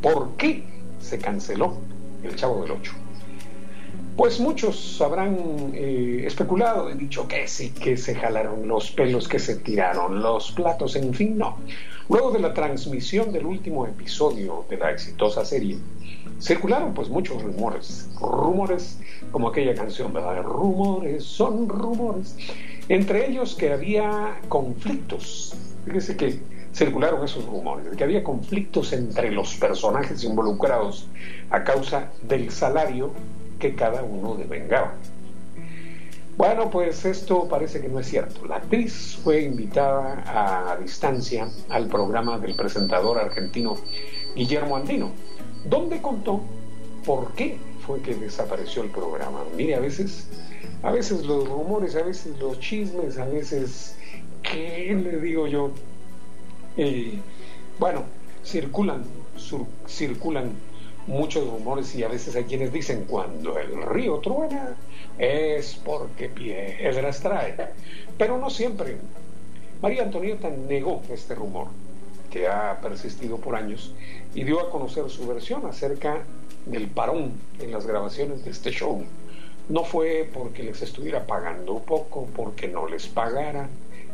por 0.00 0.36
qué 0.36 0.62
se 1.00 1.18
canceló 1.18 1.76
el 2.22 2.36
Chavo 2.36 2.62
del 2.62 2.72
Ocho. 2.72 3.03
Pues 4.16 4.38
muchos 4.38 5.00
habrán 5.00 5.72
eh, 5.74 6.22
especulado 6.24 6.88
y 6.88 6.94
dicho 6.94 7.26
que 7.26 7.48
sí, 7.48 7.70
que 7.70 7.96
se 7.96 8.14
jalaron 8.14 8.68
los 8.68 8.92
pelos, 8.92 9.26
que 9.26 9.40
se 9.40 9.56
tiraron 9.56 10.22
los 10.22 10.52
platos, 10.52 10.94
en 10.94 11.12
fin, 11.12 11.36
no. 11.36 11.58
Luego 12.08 12.30
de 12.30 12.38
la 12.38 12.54
transmisión 12.54 13.32
del 13.32 13.44
último 13.44 13.86
episodio 13.86 14.66
de 14.70 14.76
la 14.76 14.92
exitosa 14.92 15.44
serie, 15.44 15.78
circularon 16.40 16.94
pues 16.94 17.08
muchos 17.08 17.42
rumores, 17.42 18.08
rumores 18.20 19.00
como 19.32 19.48
aquella 19.48 19.74
canción, 19.74 20.12
¿verdad? 20.12 20.44
Rumores, 20.44 21.24
son 21.24 21.68
rumores. 21.68 22.36
Entre 22.88 23.28
ellos 23.28 23.56
que 23.56 23.72
había 23.72 24.38
conflictos. 24.48 25.54
Fíjese 25.86 26.16
que 26.16 26.38
circularon 26.72 27.24
esos 27.24 27.44
rumores, 27.46 27.96
que 27.96 28.04
había 28.04 28.22
conflictos 28.22 28.92
entre 28.92 29.32
los 29.32 29.54
personajes 29.56 30.22
involucrados 30.22 31.08
a 31.50 31.64
causa 31.64 32.12
del 32.22 32.50
salario 32.50 33.12
que 33.58 33.74
cada 33.74 34.02
uno 34.02 34.34
devengaba. 34.34 34.94
Bueno, 36.36 36.68
pues 36.68 37.04
esto 37.04 37.46
parece 37.48 37.80
que 37.80 37.88
no 37.88 38.00
es 38.00 38.08
cierto. 38.08 38.44
La 38.46 38.56
actriz 38.56 39.18
fue 39.22 39.42
invitada 39.42 40.72
a 40.72 40.76
distancia 40.76 41.48
al 41.68 41.86
programa 41.86 42.38
del 42.38 42.56
presentador 42.56 43.18
argentino 43.18 43.76
Guillermo 44.34 44.76
Andino, 44.76 45.12
donde 45.64 46.02
contó 46.02 46.40
por 47.04 47.32
qué 47.34 47.56
fue 47.86 48.00
que 48.00 48.16
desapareció 48.16 48.82
el 48.82 48.90
programa. 48.90 49.44
Mire, 49.56 49.76
a 49.76 49.80
veces, 49.80 50.28
a 50.82 50.90
veces 50.90 51.24
los 51.24 51.48
rumores, 51.48 51.94
a 51.94 52.02
veces 52.02 52.36
los 52.40 52.58
chismes, 52.58 53.16
a 53.18 53.26
veces, 53.26 53.96
¿qué 54.42 54.92
le 54.92 55.20
digo 55.20 55.46
yo? 55.46 55.70
Eh, 56.76 57.20
bueno, 57.78 58.02
circulan, 58.44 59.04
circulan 59.86 60.50
muchos 61.06 61.48
rumores 61.48 61.94
y 61.94 62.02
a 62.02 62.08
veces 62.08 62.34
hay 62.36 62.44
quienes 62.44 62.72
dicen 62.72 63.04
cuando 63.08 63.58
el 63.58 63.82
río 63.82 64.18
truena 64.18 64.76
es 65.18 65.74
porque 65.84 66.28
piedras 66.28 67.20
trae. 67.20 67.54
Pero 68.18 68.38
no 68.38 68.50
siempre. 68.50 68.96
María 69.82 70.02
Antonieta 70.02 70.48
negó 70.50 71.02
este 71.10 71.34
rumor 71.34 71.68
que 72.30 72.48
ha 72.48 72.80
persistido 72.80 73.36
por 73.36 73.54
años 73.54 73.92
y 74.34 74.44
dio 74.44 74.60
a 74.60 74.70
conocer 74.70 75.08
su 75.10 75.26
versión 75.26 75.66
acerca 75.66 76.24
del 76.66 76.88
parón 76.88 77.32
en 77.60 77.70
las 77.70 77.86
grabaciones 77.86 78.44
de 78.44 78.50
este 78.50 78.70
show. 78.70 79.04
No 79.68 79.84
fue 79.84 80.28
porque 80.32 80.62
les 80.62 80.82
estuviera 80.82 81.26
pagando 81.26 81.78
poco, 81.78 82.28
porque 82.34 82.68
no 82.68 82.88
les 82.88 83.06
pagara, 83.06 83.68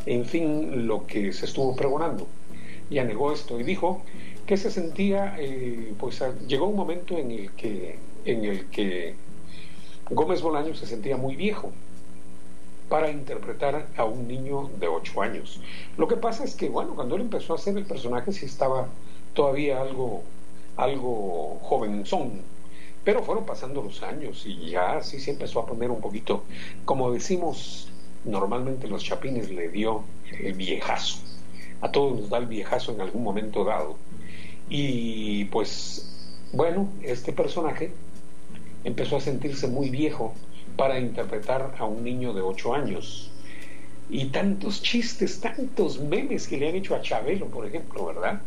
en 0.06 0.24
fin, 0.24 0.86
lo 0.86 1.06
que 1.06 1.32
se 1.32 1.46
estuvo 1.46 1.74
pregonando. 1.74 2.26
Ya 2.90 3.04
negó 3.04 3.32
esto 3.32 3.58
y 3.58 3.62
dijo 3.62 4.02
que 4.50 4.56
se 4.56 4.72
sentía, 4.72 5.36
eh, 5.38 5.94
pues 5.96 6.20
llegó 6.48 6.66
un 6.66 6.74
momento 6.74 7.16
en 7.16 7.30
el 7.30 7.52
que, 7.52 8.00
en 8.24 8.44
el 8.44 8.66
que 8.66 9.14
Gómez 10.10 10.42
Bolaño 10.42 10.74
se 10.74 10.86
sentía 10.86 11.16
muy 11.16 11.36
viejo 11.36 11.70
para 12.88 13.12
interpretar 13.12 13.86
a 13.96 14.04
un 14.04 14.26
niño 14.26 14.68
de 14.80 14.88
8 14.88 15.22
años. 15.22 15.60
Lo 15.96 16.08
que 16.08 16.16
pasa 16.16 16.42
es 16.42 16.56
que, 16.56 16.68
bueno, 16.68 16.96
cuando 16.96 17.14
él 17.14 17.20
empezó 17.20 17.52
a 17.52 17.56
hacer 17.58 17.78
el 17.78 17.84
personaje 17.84 18.32
sí 18.32 18.46
estaba 18.46 18.88
todavía 19.34 19.80
algo, 19.80 20.24
algo 20.76 21.60
jovenzón, 21.62 22.42
pero 23.04 23.22
fueron 23.22 23.46
pasando 23.46 23.82
los 23.82 24.02
años 24.02 24.42
y 24.46 24.70
ya 24.70 25.00
sí 25.04 25.20
se 25.20 25.30
empezó 25.30 25.60
a 25.60 25.66
poner 25.66 25.92
un 25.92 26.00
poquito, 26.00 26.42
como 26.84 27.12
decimos 27.12 27.88
normalmente 28.24 28.88
los 28.88 29.04
chapines, 29.04 29.48
le 29.48 29.68
dio 29.68 30.02
el 30.40 30.54
viejazo. 30.54 31.18
A 31.82 31.92
todos 31.92 32.18
nos 32.18 32.30
da 32.30 32.38
el 32.38 32.46
viejazo 32.46 32.90
en 32.90 33.00
algún 33.00 33.22
momento 33.22 33.62
dado. 33.62 34.09
Y 34.70 35.46
pues, 35.46 36.06
bueno, 36.52 36.88
este 37.02 37.32
personaje 37.32 37.92
empezó 38.84 39.16
a 39.16 39.20
sentirse 39.20 39.66
muy 39.66 39.90
viejo 39.90 40.32
para 40.76 41.00
interpretar 41.00 41.74
a 41.76 41.84
un 41.84 42.04
niño 42.04 42.32
de 42.32 42.40
8 42.40 42.74
años. 42.74 43.32
Y 44.08 44.26
tantos 44.26 44.80
chistes, 44.80 45.40
tantos 45.40 45.98
memes 46.00 46.46
que 46.46 46.56
le 46.56 46.68
han 46.68 46.76
hecho 46.76 46.94
a 46.94 47.02
Chabelo, 47.02 47.46
por 47.46 47.66
ejemplo, 47.66 48.06
¿verdad? 48.06 48.40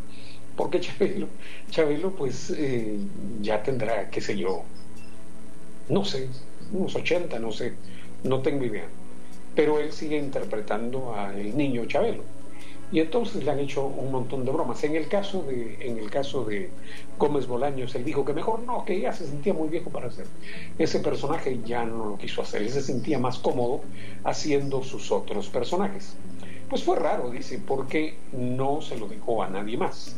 Porque 0.55 0.79
Chabelo, 0.79 1.27
Chabelo 1.69 2.11
pues 2.11 2.53
eh, 2.55 2.97
ya 3.41 3.61
tendrá, 3.61 4.09
qué 4.09 4.21
sé 4.21 4.37
yo, 4.37 4.63
no 5.89 6.05
sé, 6.05 6.29
unos 6.71 6.95
80, 6.95 7.37
no 7.39 7.51
sé, 7.51 7.73
no 8.23 8.39
tengo 8.41 8.63
idea. 8.63 8.85
Pero 9.55 9.79
él 9.79 9.91
sigue 9.91 10.17
interpretando 10.17 11.13
al 11.15 11.55
niño 11.57 11.85
Chabelo 11.85 12.23
y 12.93 12.99
entonces 12.99 13.43
le 13.43 13.49
han 13.49 13.59
hecho 13.59 13.87
un 13.87 14.11
montón 14.11 14.45
de 14.45 14.51
bromas. 14.51 14.83
En 14.83 14.95
el 14.95 15.07
caso 15.07 15.41
de, 15.41 15.77
en 15.81 15.97
el 15.97 16.11
caso 16.11 16.45
de 16.45 16.69
Gómez 17.17 17.47
Bolaños, 17.47 17.95
él 17.95 18.05
dijo 18.05 18.23
que 18.23 18.33
mejor 18.33 18.59
no, 18.59 18.85
que 18.85 18.99
ya 18.99 19.11
se 19.11 19.25
sentía 19.25 19.51
muy 19.51 19.67
viejo 19.67 19.89
para 19.89 20.09
hacer 20.09 20.27
ese 20.77 20.99
personaje, 20.99 21.59
ya 21.65 21.85
no 21.85 22.05
lo 22.05 22.17
quiso 22.19 22.43
hacer, 22.43 22.61
él 22.61 22.69
se 22.69 22.83
sentía 22.83 23.17
más 23.17 23.39
cómodo 23.39 23.81
haciendo 24.23 24.83
sus 24.83 25.11
otros 25.11 25.49
personajes. 25.49 26.13
Pues 26.69 26.83
fue 26.83 26.99
raro, 26.99 27.31
dice, 27.31 27.59
porque 27.67 28.13
no 28.31 28.83
se 28.83 28.95
lo 28.95 29.07
dijo 29.07 29.41
a 29.41 29.49
nadie 29.49 29.75
más. 29.75 30.15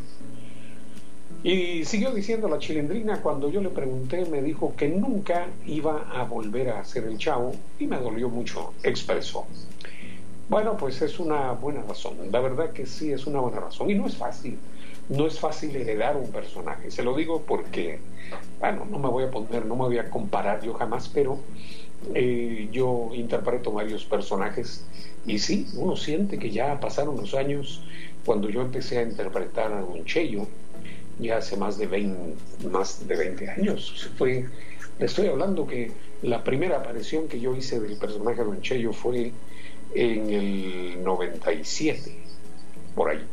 Y 1.44 1.86
siguió 1.86 2.12
diciendo 2.12 2.50
la 2.50 2.60
chilindrina, 2.60 3.22
cuando 3.22 3.50
yo 3.50 3.62
le 3.62 3.70
pregunté, 3.70 4.26
me 4.26 4.42
dijo 4.42 4.74
que 4.76 4.90
nunca 4.90 5.48
iba 5.66 6.10
a 6.14 6.24
volver 6.26 6.72
a 6.72 6.82
hacer 6.82 7.06
el 7.06 7.18
chavo 7.18 7.54
y 7.80 7.88
me 7.88 7.98
dolió 8.00 8.28
mucho, 8.28 8.74
expresó. 8.84 9.46
Bueno, 10.48 10.78
pues 10.78 11.02
es 11.02 11.20
una 11.20 11.52
buena 11.52 11.82
razón. 11.82 12.14
La 12.32 12.40
verdad 12.40 12.72
que 12.72 12.86
sí 12.86 13.12
es 13.12 13.26
una 13.26 13.40
buena 13.40 13.60
razón. 13.60 13.90
Y 13.90 13.96
no 13.96 14.08
es 14.08 14.16
fácil. 14.16 14.58
No 15.10 15.28
es 15.28 15.40
fácil 15.40 15.76
heredar 15.76 16.18
un 16.18 16.32
personaje. 16.32 16.92
Se 16.92 17.04
lo 17.04 17.16
digo 17.16 17.42
porque, 17.42 18.00
bueno, 18.60 18.86
no 18.90 19.00
me 19.00 19.10
voy 19.10 19.24
a 19.24 19.32
poner, 19.32 19.66
no 19.66 19.76
me 19.76 19.84
voy 19.84 19.98
a 19.98 20.10
comparar 20.10 20.62
yo 20.64 20.74
jamás, 20.74 21.10
pero 21.10 21.40
eh, 22.14 22.70
yo 22.72 23.10
interpreto 23.14 23.72
varios 23.72 24.06
personajes 24.06 24.84
y 25.26 25.40
sí, 25.40 25.68
uno 25.76 25.96
siente 25.96 26.38
que 26.38 26.52
ya 26.52 26.80
pasaron 26.80 27.18
los 27.18 27.34
años 27.34 27.82
cuando 28.26 28.50
yo 28.50 28.62
empecé 28.62 29.00
a 29.00 29.04
interpretar 29.04 29.72
a 29.74 29.84
un 29.84 30.06
Cheyo, 30.06 30.48
ya 31.20 31.38
hace 31.38 31.58
más 31.58 31.78
de 31.78 31.88
20, 31.88 32.68
más 32.70 33.08
de 33.08 33.16
20 33.16 33.50
años. 33.50 34.10
Fue, 34.18 34.46
le 35.00 35.06
estoy 35.06 35.28
hablando 35.28 35.66
que 35.66 35.92
la 36.22 36.44
primera 36.44 36.78
aparición 36.78 37.28
que 37.28 37.40
yo 37.40 37.56
hice 37.56 37.80
del 37.80 37.98
personaje 37.98 38.38
de 38.38 38.46
Don 38.46 38.62
Cheyo 38.62 38.94
fue 38.94 39.32
en 39.94 40.30
el 40.30 41.04
97, 41.04 42.16
por 42.96 43.10
ahí. 43.10 43.26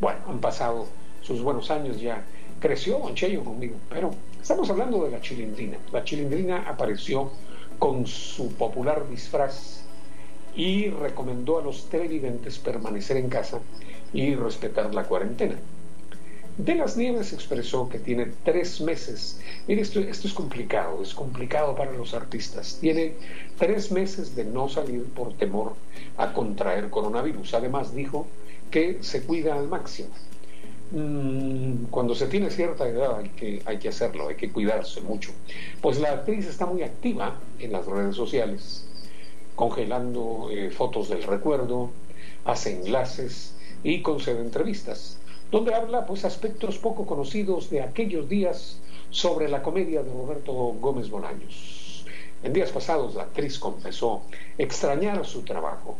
Bueno, 0.00 0.20
han 0.28 0.40
pasado 0.40 0.86
sus 1.22 1.42
buenos 1.42 1.70
años 1.70 2.00
ya. 2.00 2.24
Creció 2.60 2.98
Don 2.98 3.14
Cheyo 3.14 3.44
conmigo, 3.44 3.76
pero 3.88 4.14
estamos 4.40 4.68
hablando 4.70 5.04
de 5.04 5.10
la 5.10 5.20
chilindrina. 5.20 5.78
La 5.92 6.04
chilindrina 6.04 6.64
apareció 6.68 7.30
con 7.78 8.06
su 8.06 8.52
popular 8.54 9.08
disfraz 9.08 9.84
y 10.56 10.88
recomendó 10.90 11.58
a 11.58 11.62
los 11.62 11.88
televidentes 11.88 12.58
permanecer 12.58 13.16
en 13.16 13.28
casa 13.28 13.60
y 14.12 14.34
respetar 14.34 14.94
la 14.94 15.04
cuarentena. 15.04 15.56
De 16.58 16.74
las 16.74 16.96
Nieves 16.96 17.32
expresó 17.32 17.88
que 17.88 18.00
tiene 18.00 18.32
tres 18.44 18.80
meses. 18.80 19.38
Mire, 19.68 19.80
esto, 19.80 20.00
esto 20.00 20.26
es 20.26 20.34
complicado, 20.34 21.00
es 21.00 21.14
complicado 21.14 21.76
para 21.76 21.92
los 21.92 22.14
artistas. 22.14 22.78
Tiene 22.80 23.14
tres 23.56 23.92
meses 23.92 24.34
de 24.34 24.44
no 24.44 24.68
salir 24.68 25.04
por 25.04 25.34
temor 25.34 25.74
a 26.16 26.32
contraer 26.32 26.90
coronavirus. 26.90 27.54
Además 27.54 27.94
dijo 27.94 28.26
que 28.72 28.98
se 29.02 29.22
cuida 29.22 29.54
al 29.54 29.68
máximo. 29.68 30.08
Mm, 30.90 31.84
cuando 31.90 32.16
se 32.16 32.26
tiene 32.26 32.50
cierta 32.50 32.88
edad 32.88 33.18
hay 33.18 33.28
que, 33.28 33.62
hay 33.64 33.78
que 33.78 33.90
hacerlo, 33.90 34.26
hay 34.26 34.34
que 34.34 34.50
cuidarse 34.50 35.00
mucho. 35.00 35.30
Pues 35.80 36.00
la 36.00 36.10
actriz 36.10 36.44
está 36.44 36.66
muy 36.66 36.82
activa 36.82 37.36
en 37.60 37.70
las 37.70 37.86
redes 37.86 38.16
sociales, 38.16 38.84
congelando 39.54 40.48
eh, 40.50 40.72
fotos 40.72 41.08
del 41.08 41.22
recuerdo, 41.22 41.92
hace 42.44 42.80
enlaces 42.80 43.54
y 43.84 44.02
concede 44.02 44.40
entrevistas 44.40 45.18
donde 45.50 45.74
habla 45.74 46.06
pues 46.06 46.24
aspectos 46.24 46.78
poco 46.78 47.06
conocidos 47.06 47.70
de 47.70 47.82
aquellos 47.82 48.28
días 48.28 48.78
sobre 49.10 49.48
la 49.48 49.62
comedia 49.62 50.02
de 50.02 50.12
Roberto 50.12 50.52
Gómez 50.52 51.08
Bolaños. 51.10 52.04
En 52.42 52.52
días 52.52 52.70
pasados 52.70 53.14
la 53.14 53.24
actriz 53.24 53.58
confesó 53.58 54.22
extrañar 54.58 55.24
su 55.26 55.42
trabajo, 55.42 55.96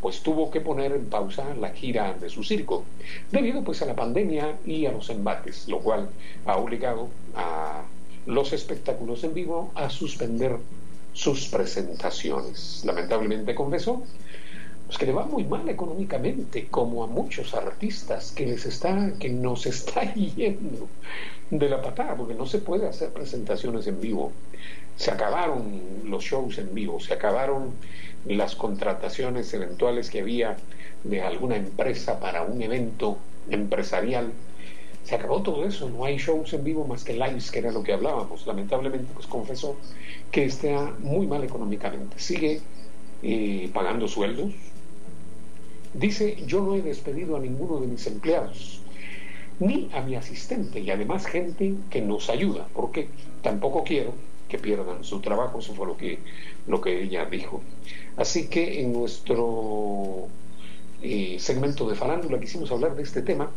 pues 0.00 0.20
tuvo 0.20 0.50
que 0.50 0.60
poner 0.60 0.92
en 0.92 1.06
pausa 1.06 1.54
la 1.60 1.70
gira 1.70 2.14
de 2.14 2.30
su 2.30 2.44
circo, 2.44 2.84
debido 3.30 3.62
pues 3.62 3.82
a 3.82 3.86
la 3.86 3.94
pandemia 3.94 4.56
y 4.64 4.86
a 4.86 4.92
los 4.92 5.10
embates, 5.10 5.68
lo 5.68 5.80
cual 5.80 6.08
ha 6.46 6.56
obligado 6.56 7.08
a 7.34 7.82
los 8.26 8.52
espectáculos 8.52 9.24
en 9.24 9.34
vivo 9.34 9.70
a 9.74 9.90
suspender 9.90 10.56
sus 11.12 11.48
presentaciones. 11.48 12.82
Lamentablemente 12.84 13.54
confesó 13.54 14.02
pues, 14.92 14.98
que 14.98 15.06
le 15.06 15.12
va 15.12 15.24
muy 15.24 15.44
mal 15.44 15.66
económicamente, 15.70 16.66
como 16.70 17.02
a 17.02 17.06
muchos 17.06 17.54
artistas 17.54 18.30
que 18.30 18.44
les 18.44 18.66
está, 18.66 19.14
que 19.18 19.30
nos 19.30 19.64
está 19.64 20.12
yendo 20.14 20.86
de 21.50 21.68
la 21.70 21.80
patada, 21.80 22.14
porque 22.14 22.34
no 22.34 22.44
se 22.44 22.58
puede 22.58 22.86
hacer 22.86 23.08
presentaciones 23.08 23.86
en 23.86 24.02
vivo. 24.02 24.32
Se 24.98 25.10
acabaron 25.10 25.80
los 26.04 26.22
shows 26.24 26.58
en 26.58 26.74
vivo, 26.74 27.00
se 27.00 27.14
acabaron 27.14 27.72
las 28.26 28.54
contrataciones 28.54 29.54
eventuales 29.54 30.10
que 30.10 30.20
había 30.20 30.58
de 31.04 31.22
alguna 31.22 31.56
empresa 31.56 32.20
para 32.20 32.42
un 32.42 32.60
evento 32.60 33.16
empresarial. 33.48 34.30
Se 35.04 35.14
acabó 35.14 35.40
todo 35.42 35.64
eso, 35.64 35.88
no 35.88 36.04
hay 36.04 36.18
shows 36.18 36.52
en 36.52 36.64
vivo 36.64 36.86
más 36.86 37.02
que 37.02 37.14
lives, 37.14 37.50
que 37.50 37.60
era 37.60 37.72
lo 37.72 37.82
que 37.82 37.94
hablábamos. 37.94 38.46
Lamentablemente, 38.46 39.10
pues 39.14 39.26
confesó 39.26 39.74
que 40.30 40.44
está 40.44 40.92
muy 40.98 41.26
mal 41.26 41.42
económicamente. 41.44 42.18
Sigue 42.18 42.60
eh, 43.22 43.70
pagando 43.72 44.06
sueldos, 44.06 44.52
Dice, 45.94 46.42
yo 46.46 46.62
no 46.62 46.74
he 46.74 46.82
despedido 46.82 47.36
a 47.36 47.40
ninguno 47.40 47.78
de 47.78 47.86
mis 47.86 48.06
empleados, 48.06 48.80
ni 49.60 49.90
a 49.92 50.00
mi 50.00 50.14
asistente 50.16 50.80
y 50.80 50.90
además 50.90 51.26
gente 51.26 51.74
que 51.90 52.00
nos 52.00 52.30
ayuda, 52.30 52.66
porque 52.74 53.08
tampoco 53.42 53.84
quiero 53.84 54.14
que 54.48 54.58
pierdan 54.58 55.04
su 55.04 55.20
trabajo, 55.20 55.60
eso 55.60 55.74
fue 55.74 55.86
lo 55.86 55.96
que, 55.96 56.18
lo 56.66 56.80
que 56.80 57.02
ella 57.02 57.26
dijo. 57.26 57.62
Así 58.16 58.48
que 58.48 58.80
en 58.80 58.92
nuestro 58.92 60.28
eh, 61.02 61.36
segmento 61.38 61.88
de 61.88 61.94
farándula 61.94 62.40
quisimos 62.40 62.70
hablar 62.70 62.94
de 62.94 63.02
este 63.02 63.22
tema, 63.22 63.50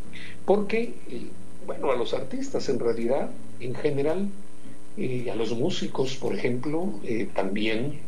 porque, 0.45 0.93
eh, 1.09 1.27
bueno, 1.65 1.91
a 1.91 1.95
los 1.95 2.13
artistas 2.13 2.69
en 2.69 2.79
realidad, 2.79 3.29
en 3.59 3.75
general, 3.75 4.29
eh, 4.97 5.29
a 5.31 5.35
los 5.35 5.51
músicos, 5.53 6.15
por 6.15 6.33
ejemplo, 6.33 6.93
también 7.33 7.99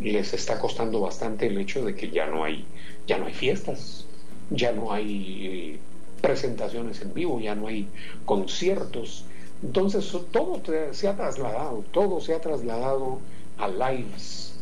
les 0.00 0.34
está 0.34 0.58
costando 0.58 1.00
bastante 1.00 1.46
el 1.46 1.58
hecho 1.58 1.84
de 1.84 1.94
que 1.94 2.10
ya 2.10 2.26
no 2.26 2.44
hay, 2.44 2.64
ya 3.06 3.18
no 3.18 3.26
hay 3.26 3.34
fiestas, 3.34 4.06
ya 4.50 4.72
no 4.72 4.92
hay 4.92 5.46
eh, 5.46 5.78
presentaciones 6.20 7.00
en 7.02 7.14
vivo, 7.14 7.40
ya 7.40 7.54
no 7.54 7.66
hay 7.66 7.88
conciertos. 8.24 9.24
Entonces 9.62 10.10
todo 10.30 10.60
se 10.92 11.08
ha 11.08 11.16
trasladado, 11.16 11.84
todo 11.92 12.20
se 12.20 12.34
ha 12.34 12.40
trasladado 12.40 13.20
a 13.58 13.68
lives. 13.68 14.54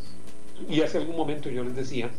Y 0.68 0.82
hace 0.82 0.98
algún 0.98 1.16
momento 1.16 1.48
yo 1.48 1.64
les 1.64 1.74
decía 1.74 2.10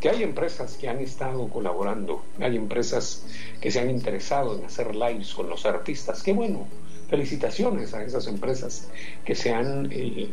que 0.00 0.08
hay 0.08 0.22
empresas 0.22 0.76
que 0.76 0.88
han 0.88 0.98
estado 0.98 1.48
colaborando, 1.48 2.22
hay 2.40 2.56
empresas 2.56 3.24
que 3.60 3.70
se 3.70 3.80
han 3.80 3.90
interesado 3.90 4.58
en 4.58 4.64
hacer 4.64 4.94
lives 4.94 5.34
con 5.34 5.48
los 5.48 5.66
artistas. 5.66 6.22
Qué 6.22 6.32
bueno, 6.32 6.66
felicitaciones 7.08 7.94
a 7.94 8.02
esas 8.02 8.26
empresas 8.26 8.88
que 9.24 9.34
se 9.34 9.52
han, 9.52 9.88
eh, 9.90 10.28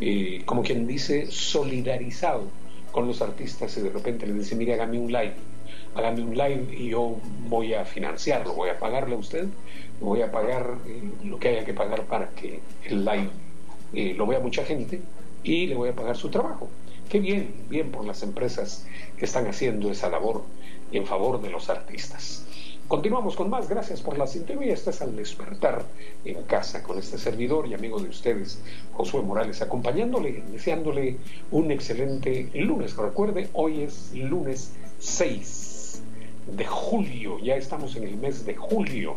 eh, 0.00 0.42
como 0.44 0.62
quien 0.62 0.86
dice, 0.86 1.26
solidarizado 1.30 2.61
con 2.92 3.06
los 3.08 3.20
artistas 3.22 3.76
y 3.76 3.80
de 3.80 3.90
repente 3.90 4.26
les 4.26 4.36
dice, 4.36 4.54
mire, 4.54 4.74
hágame 4.74 4.98
un 4.98 5.08
live, 5.08 5.34
hágame 5.94 6.22
un 6.22 6.36
live 6.36 6.66
y 6.70 6.90
yo 6.90 7.16
voy 7.48 7.74
a 7.74 7.84
financiarlo, 7.84 8.54
voy 8.54 8.70
a 8.70 8.78
pagarle 8.78 9.16
a 9.16 9.18
usted, 9.18 9.48
voy 10.00 10.22
a 10.22 10.30
pagar 10.30 10.76
eh, 10.86 11.02
lo 11.24 11.38
que 11.38 11.48
haya 11.48 11.64
que 11.64 11.74
pagar 11.74 12.04
para 12.04 12.28
que 12.30 12.60
el 12.84 13.04
live 13.04 13.30
lo 13.92 14.26
vea 14.26 14.40
mucha 14.40 14.64
gente 14.64 15.00
y 15.42 15.66
le 15.66 15.74
voy 15.74 15.90
a 15.90 15.94
pagar 15.94 16.16
su 16.16 16.30
trabajo. 16.30 16.68
Qué 17.08 17.18
bien, 17.20 17.52
bien 17.68 17.90
por 17.90 18.06
las 18.06 18.22
empresas 18.22 18.86
que 19.18 19.24
están 19.24 19.46
haciendo 19.46 19.90
esa 19.90 20.08
labor 20.08 20.44
en 20.92 21.06
favor 21.06 21.42
de 21.42 21.50
los 21.50 21.68
artistas. 21.68 22.41
Continuamos 22.92 23.36
con 23.36 23.48
más. 23.48 23.70
Gracias 23.70 24.02
por 24.02 24.18
la 24.18 24.26
sintonía. 24.26 24.74
Estás 24.74 25.00
al 25.00 25.16
despertar 25.16 25.82
en 26.26 26.42
casa 26.42 26.82
con 26.82 26.98
este 26.98 27.16
servidor 27.16 27.66
y 27.66 27.72
amigo 27.72 27.98
de 27.98 28.10
ustedes, 28.10 28.60
Josué 28.92 29.22
Morales, 29.22 29.62
acompañándole, 29.62 30.42
deseándole 30.52 31.16
un 31.50 31.70
excelente 31.70 32.50
lunes. 32.52 32.94
Recuerde, 32.94 33.48
hoy 33.54 33.80
es 33.80 34.12
lunes 34.12 34.72
6 34.98 36.02
de 36.54 36.66
julio. 36.66 37.38
Ya 37.38 37.56
estamos 37.56 37.96
en 37.96 38.04
el 38.04 38.18
mes 38.18 38.44
de 38.44 38.56
julio. 38.56 39.16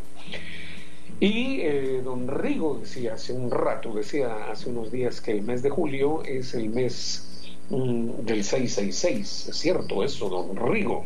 Y 1.19 1.59
eh, 1.59 2.01
don 2.01 2.29
Rigo 2.29 2.77
decía 2.77 3.15
hace 3.15 3.33
un 3.33 3.51
rato, 3.51 3.93
decía 3.93 4.49
hace 4.49 4.69
unos 4.69 4.89
días 4.89 5.19
que 5.19 5.31
el 5.31 5.41
mes 5.41 5.61
de 5.63 5.69
julio 5.69 6.23
es 6.23 6.53
el 6.53 6.69
mes 6.69 7.27
mm, 7.71 8.21
del 8.23 8.45
666. 8.45 9.49
Es 9.49 9.57
cierto 9.57 10.01
eso, 10.01 10.29
don 10.29 10.55
Rigo. 10.55 11.03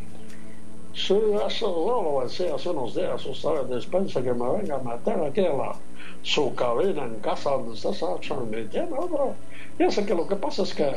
Sí, 1.00 1.16
eso 1.48 2.14
lo 2.14 2.28
decía 2.28 2.56
hace 2.56 2.70
unos 2.70 2.94
días, 2.94 3.26
usted 3.26 3.64
despensa 3.70 4.22
que 4.22 4.34
me 4.34 4.50
venga 4.52 4.76
a 4.76 4.80
matar 4.80 5.24
aquí 5.24 5.40
a 5.46 5.54
la 5.54 5.76
su 6.24 6.54
cabina 6.56 7.06
en 7.06 7.16
casa 7.22 7.52
donde 7.52 7.76
está 7.76 7.92
transmitiendo. 8.20 9.34
Ya 9.80 9.90
sé 9.90 10.06
que 10.06 10.14
lo 10.14 10.28
que 10.28 10.36
pasa 10.36 10.64
es 10.64 10.74
que 10.74 10.92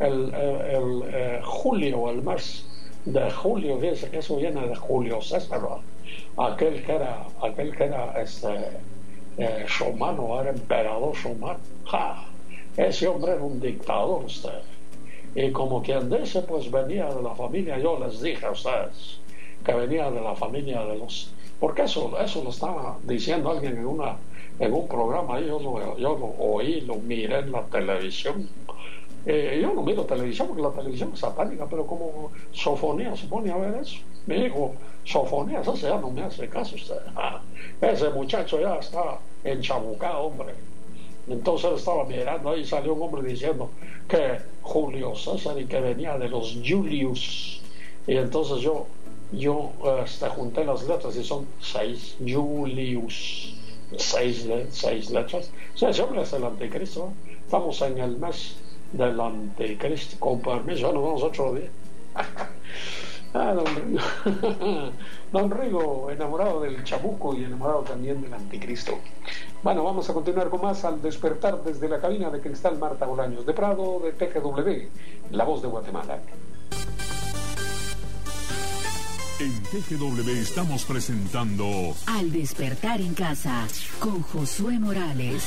el, 0.00 0.32
el, 0.32 1.02
eh, 1.12 1.40
julio, 1.44 2.08
el 2.08 2.22
mes 2.22 2.64
de 3.04 3.30
julio, 3.32 3.76
dice 3.76 4.08
que 4.10 4.20
eso 4.20 4.36
viene 4.36 4.66
de 4.66 4.76
Julio 4.76 5.20
César, 5.20 5.60
aquel 6.38 6.82
que 6.82 6.92
era, 6.92 7.26
aquel 7.42 7.76
que 7.76 7.84
era 7.84 8.22
este, 8.22 8.48
eh, 9.36 9.66
era 9.66 10.50
emperador 10.50 11.14
Shomano. 11.14 11.58
Ese 12.78 13.08
hombre 13.08 13.32
era 13.32 13.42
un 13.42 13.60
dictador 13.60 14.24
usted. 14.24 14.62
Y 15.34 15.50
como 15.50 15.82
quien 15.82 16.08
dice, 16.08 16.40
pues 16.40 16.70
venía 16.70 17.12
de 17.12 17.22
la 17.22 17.34
familia, 17.34 17.78
yo 17.78 17.98
les 17.98 18.22
dije 18.22 18.46
a 18.46 18.52
ustedes 18.52 19.18
que 19.64 19.72
venía 19.72 20.10
de 20.10 20.20
la 20.20 20.34
familia 20.34 20.84
de 20.84 20.98
los... 20.98 21.30
Porque 21.60 21.82
eso, 21.82 22.18
eso 22.20 22.42
lo 22.44 22.50
estaba 22.50 22.98
diciendo 23.04 23.50
alguien 23.50 23.78
en, 23.78 23.86
una, 23.86 24.16
en 24.58 24.72
un 24.72 24.86
programa, 24.86 25.40
yo 25.40 25.58
lo, 25.58 25.96
yo 25.96 26.18
lo 26.18 26.26
oí, 26.44 26.80
lo 26.82 26.96
miré 26.96 27.38
en 27.38 27.52
la 27.52 27.62
televisión 27.62 28.48
eh, 29.26 29.58
yo 29.62 29.72
no 29.72 29.82
miro 29.82 30.04
televisión 30.04 30.48
porque 30.48 30.62
la 30.62 30.70
televisión 30.70 31.10
es 31.14 31.20
satánica, 31.20 31.66
pero 31.68 31.86
como 31.86 32.30
Sofonía 32.52 33.16
se 33.16 33.26
pone 33.26 33.50
a 33.50 33.56
ver 33.56 33.80
eso. 33.80 33.96
Me 34.26 34.44
dijo, 34.44 34.74
Sofonía, 35.04 35.60
eso 35.60 35.74
ya 35.76 35.98
no 35.98 36.10
me 36.10 36.22
hace 36.22 36.48
caso 36.48 36.74
usted. 36.74 36.96
Ese 37.80 38.10
muchacho 38.10 38.60
ya 38.60 38.76
está 38.76 39.18
enchabucado, 39.42 40.24
hombre. 40.24 40.54
Entonces 41.26 41.72
estaba 41.78 42.04
mirando 42.04 42.50
ahí 42.50 42.66
salió 42.66 42.92
un 42.92 43.02
hombre 43.02 43.22
diciendo 43.22 43.70
que 44.06 44.38
Julio 44.60 45.14
César 45.16 45.58
y 45.58 45.64
que 45.64 45.80
venía 45.80 46.18
de 46.18 46.28
los 46.28 46.58
Julius. 46.64 47.62
Y 48.06 48.16
entonces 48.16 48.58
yo, 48.58 48.86
yo 49.36 49.72
este, 50.04 50.28
junté 50.28 50.64
las 50.64 50.86
letras 50.86 51.16
y 51.16 51.24
son 51.24 51.46
seis 51.60 52.16
Julius. 52.18 53.54
Seis, 53.96 54.48
seis 54.70 55.10
letras. 55.10 55.50
O 55.74 55.78
sea, 55.78 55.90
ese 55.90 56.02
hombre 56.02 56.22
es 56.22 56.32
el 56.32 56.44
anticristo. 56.44 57.12
Estamos 57.44 57.80
en 57.82 57.98
el 57.98 58.16
mes 58.16 58.56
del 58.92 59.20
anticristo. 59.20 60.16
Con 60.18 60.40
permiso, 60.40 60.92
nos 60.92 61.02
vemos 61.02 61.22
otro 61.22 61.54
día. 61.54 61.68
ah, 63.34 63.54
don 63.54 63.66
Rigo. 63.66 64.00
don 65.32 65.50
Rigo, 65.50 66.10
enamorado 66.10 66.60
del 66.60 66.82
chabuco 66.84 67.34
y 67.34 67.44
enamorado 67.44 67.82
también 67.82 68.22
del 68.22 68.34
anticristo. 68.34 68.98
Bueno, 69.62 69.82
vamos 69.84 70.08
a 70.10 70.14
continuar 70.14 70.50
con 70.50 70.60
más 70.60 70.84
al 70.84 71.00
despertar 71.00 71.62
desde 71.62 71.88
la 71.88 72.00
cabina 72.00 72.30
de 72.30 72.40
cristal 72.40 72.78
Marta 72.78 73.06
Bolaños 73.06 73.46
de 73.46 73.52
Prado 73.54 74.00
de 74.00 74.12
TGW, 74.12 74.88
la 75.30 75.44
voz 75.44 75.62
de 75.62 75.68
Guatemala. 75.68 76.18
En 79.40 79.50
TGW 79.64 80.30
estamos 80.30 80.84
presentando 80.84 81.66
Al 82.06 82.30
despertar 82.30 83.00
en 83.00 83.14
casa 83.14 83.66
con 83.98 84.22
Josué 84.22 84.78
Morales. 84.78 85.42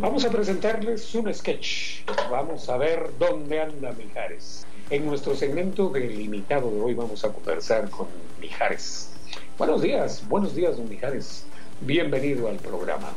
Vamos 0.00 0.24
a 0.24 0.30
presentarles 0.30 1.14
un 1.14 1.32
sketch. 1.32 2.04
Vamos 2.28 2.68
a 2.68 2.76
ver 2.76 3.10
dónde 3.16 3.60
anda 3.60 3.92
Mijares. 3.92 4.66
En 4.90 5.06
nuestro 5.06 5.36
segmento 5.36 5.88
delimitado 5.90 6.68
de 6.72 6.80
hoy 6.80 6.94
vamos 6.94 7.24
a 7.24 7.32
conversar 7.32 7.88
con 7.90 8.08
Mijares. 8.40 9.10
Buenos 9.56 9.82
días, 9.82 10.24
buenos 10.28 10.56
días, 10.56 10.76
don 10.76 10.88
Mijares. 10.88 11.44
Bienvenido 11.80 12.48
al 12.48 12.56
programa. 12.56 13.12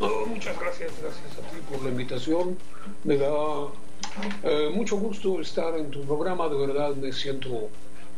Muchas 0.00 0.58
gracias, 0.58 0.92
gracias 1.00 1.38
a 1.38 1.50
ti 1.50 1.56
por 1.70 1.82
la 1.82 1.90
invitación. 1.90 2.58
Me 3.04 3.16
da 3.16 3.28
eh, 4.42 4.70
mucho 4.74 4.96
gusto 4.96 5.40
estar 5.40 5.78
en 5.78 5.90
tu 5.90 6.04
programa. 6.04 6.48
De 6.48 6.56
verdad 6.56 6.94
me 6.96 7.12
siento, 7.12 7.68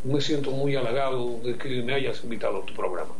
me 0.04 0.20
siento 0.20 0.50
muy 0.50 0.74
halagado 0.74 1.38
de 1.40 1.56
que 1.56 1.82
me 1.82 1.94
hayas 1.94 2.22
invitado 2.24 2.62
a 2.62 2.66
tu 2.66 2.74
programa. 2.74 3.12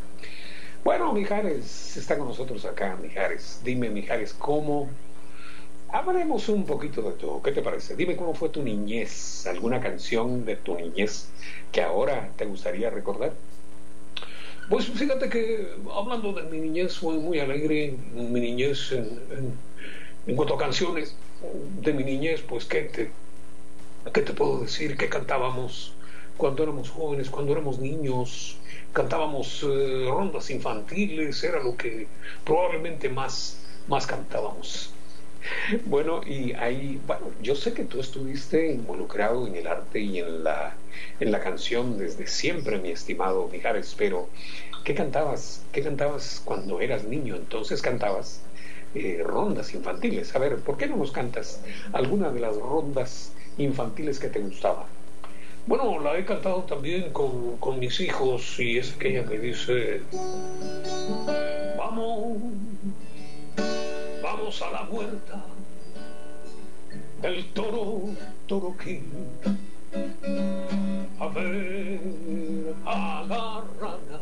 Bueno, 0.84 1.12
Mijares 1.12 1.96
está 1.96 2.16
con 2.16 2.28
nosotros 2.28 2.64
acá, 2.64 2.96
Mijares. 3.02 3.60
Dime, 3.64 3.90
Mijares, 3.90 4.32
¿cómo? 4.32 4.88
Hablaremos 5.88 6.48
un 6.48 6.64
poquito 6.64 7.02
de 7.02 7.12
todo. 7.12 7.42
¿Qué 7.42 7.52
te 7.52 7.62
parece? 7.62 7.96
Dime 7.96 8.16
cómo 8.16 8.34
fue 8.34 8.48
tu 8.48 8.62
niñez, 8.62 9.46
alguna 9.46 9.80
canción 9.80 10.44
de 10.44 10.56
tu 10.56 10.76
niñez 10.76 11.28
que 11.72 11.82
ahora 11.82 12.30
te 12.36 12.44
gustaría 12.46 12.90
recordar. 12.90 13.32
Pues 14.68 14.86
fíjate 14.86 15.28
que 15.28 15.68
hablando 15.94 16.32
de 16.32 16.42
mi 16.44 16.58
niñez 16.58 16.98
fue 16.98 17.14
muy 17.14 17.38
alegre, 17.38 17.94
mi 18.14 18.40
niñez 18.40 18.92
en, 18.92 20.36
cuanto 20.36 20.54
a 20.54 20.58
canciones 20.58 21.14
de 21.82 21.92
mi 21.92 22.02
niñez, 22.02 22.42
pues 22.42 22.64
¿qué 22.64 22.82
te, 22.82 23.10
qué 24.12 24.22
te 24.22 24.32
puedo 24.32 24.60
decir? 24.60 24.96
¿Qué 24.96 25.08
cantábamos 25.08 25.92
cuando 26.36 26.64
éramos 26.64 26.90
jóvenes, 26.90 27.30
cuando 27.30 27.52
éramos 27.52 27.78
niños? 27.78 28.58
cantábamos 28.96 29.62
eh, 29.62 30.06
rondas 30.08 30.48
infantiles, 30.48 31.44
era 31.44 31.62
lo 31.62 31.76
que 31.76 32.06
probablemente 32.44 33.10
más, 33.10 33.58
más 33.88 34.06
cantábamos. 34.06 34.90
Bueno, 35.84 36.22
y 36.26 36.54
ahí, 36.54 36.98
bueno, 37.06 37.26
yo 37.42 37.54
sé 37.54 37.74
que 37.74 37.84
tú 37.84 38.00
estuviste 38.00 38.72
involucrado 38.72 39.46
en 39.46 39.54
el 39.54 39.66
arte 39.66 40.00
y 40.00 40.20
en 40.20 40.44
la, 40.44 40.74
en 41.20 41.32
la 41.32 41.40
canción 41.40 41.98
desde 41.98 42.26
siempre, 42.26 42.78
mi 42.78 42.90
estimado 42.90 43.48
Mijares, 43.48 43.94
pero 43.96 44.28
¿qué 44.84 44.94
cantabas? 44.94 45.64
¿Qué 45.72 45.82
cantabas 45.82 46.42
cuando 46.44 46.80
eras 46.80 47.04
niño? 47.04 47.36
Entonces 47.36 47.82
cantabas 47.82 48.42
eh, 48.94 49.22
rondas 49.24 49.74
infantiles. 49.74 50.34
A 50.34 50.38
ver, 50.38 50.56
¿por 50.56 50.76
qué 50.76 50.86
no 50.86 50.96
nos 50.96 51.12
cantas 51.12 51.60
alguna 51.92 52.30
de 52.30 52.40
las 52.40 52.56
rondas 52.56 53.32
infantiles 53.58 54.18
que 54.18 54.28
te 54.28 54.40
gustaba? 54.40 54.86
Bueno, 55.66 55.98
la 55.98 56.16
he 56.16 56.24
cantado 56.24 56.62
también 56.62 57.12
con, 57.12 57.56
con 57.56 57.80
mis 57.80 57.98
hijos 58.00 58.60
y 58.60 58.78
es 58.78 58.94
aquella 58.94 59.24
que 59.24 59.38
dice, 59.40 60.00
vamos, 61.76 62.38
vamos 64.22 64.62
a 64.62 64.70
la 64.70 64.82
vuelta 64.84 65.44
del 67.20 67.44
toro, 67.52 68.10
toroquín, 68.46 69.02
a 71.20 71.26
ver 71.28 72.74
a 72.84 73.24
la 73.28 73.64
rana 73.80 74.20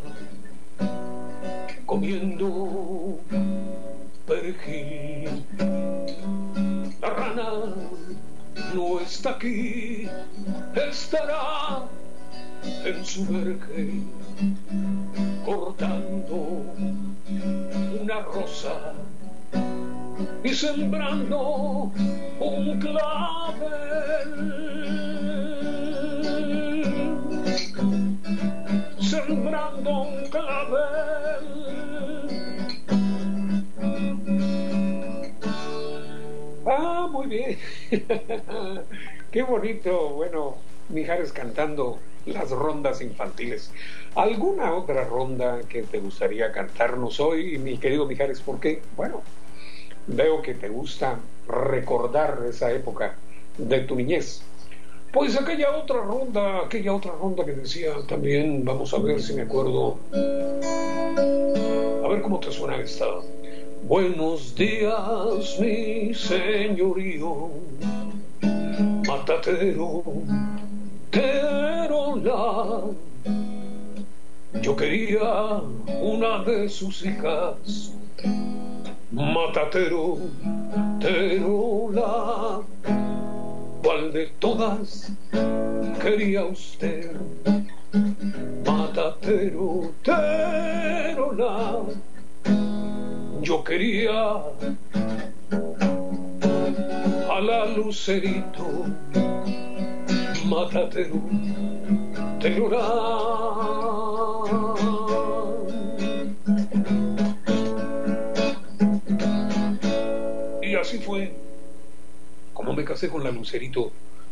comiendo 1.87 3.19
perejil. 4.27 5.45
La 7.01 7.11
rana 7.11 7.51
no 8.75 9.01
está 9.01 9.31
aquí, 9.31 10.09
estará 10.75 11.83
en 12.85 13.05
su 13.05 13.27
verge 13.27 14.01
cortando 15.45 16.65
una 18.01 18.21
rosa 18.21 18.95
y 20.43 20.55
sembrando 20.55 21.93
un 22.41 22.81
clavel. 22.81 24.35
Sembrando 29.01 30.03
un 30.03 30.29
clavel 30.29 31.65
Ah, 36.67 37.09
muy 37.11 37.27
bien. 37.27 37.59
Qué 39.31 39.43
bonito. 39.43 40.11
Bueno, 40.11 40.57
Mijares 40.89 41.33
cantando 41.33 41.99
las 42.27 42.51
rondas 42.51 43.01
infantiles. 43.01 43.71
¿Alguna 44.15 44.75
otra 44.75 45.05
ronda 45.05 45.61
que 45.69 45.83
te 45.83 45.99
gustaría 45.99 46.53
cantarnos 46.53 47.21
hoy, 47.21 47.59
mi 47.59 47.79
querido 47.79 48.07
Mijares? 48.07 48.41
Porque, 48.41 48.83
bueno, 48.97 49.23
veo 50.07 50.43
que 50.43 50.55
te 50.55 50.69
gusta 50.69 51.19
recordar 51.49 52.43
esa 52.49 52.73
época 52.73 53.15
de 53.59 53.81
tu 53.81 53.97
niñez. 53.97 54.43
Pues 55.13 55.39
aquella 55.41 55.77
otra 55.77 56.01
ronda, 56.01 56.63
aquella 56.65 56.93
otra 56.93 57.13
ronda 57.13 57.45
que 57.45 57.53
decía 57.53 57.93
también, 58.09 58.65
vamos 58.65 58.93
a 58.93 58.99
ver 58.99 59.23
si 59.23 59.35
me 59.35 59.43
acuerdo. 59.43 59.99
A 60.13 62.09
ver 62.09 62.21
cómo 62.21 62.41
te 62.41 62.51
suena 62.51 62.77
esta. 62.79 63.07
Buenos 63.87 64.55
días, 64.57 65.61
mi 65.61 66.13
señorío, 66.15 67.51
matatero, 69.07 70.03
terola. 71.11 72.81
Yo 74.63 74.75
quería 74.75 75.61
una 76.01 76.43
de 76.45 76.69
sus 76.69 77.05
hijas, 77.05 77.93
matatero, 79.15 80.19
terola. 81.01 82.61
¿Cuál 83.83 84.13
de 84.13 84.27
todas 84.39 85.13
quería 86.03 86.45
usted? 86.45 87.13
Matatero, 88.67 89.93
terola 90.03 91.83
yo 93.45 93.63
quería 93.63 94.41
a 97.31 97.41
la 97.41 97.67
lucerito 97.67 98.67
Mátate 100.47 101.11
de 102.41 102.51
así 110.95 111.03
fue 111.03 111.33
como 112.53 112.73
me 112.73 112.85
casé 112.85 113.09
con 113.09 113.25
la 113.25 113.33
Lucerito, 113.33 113.91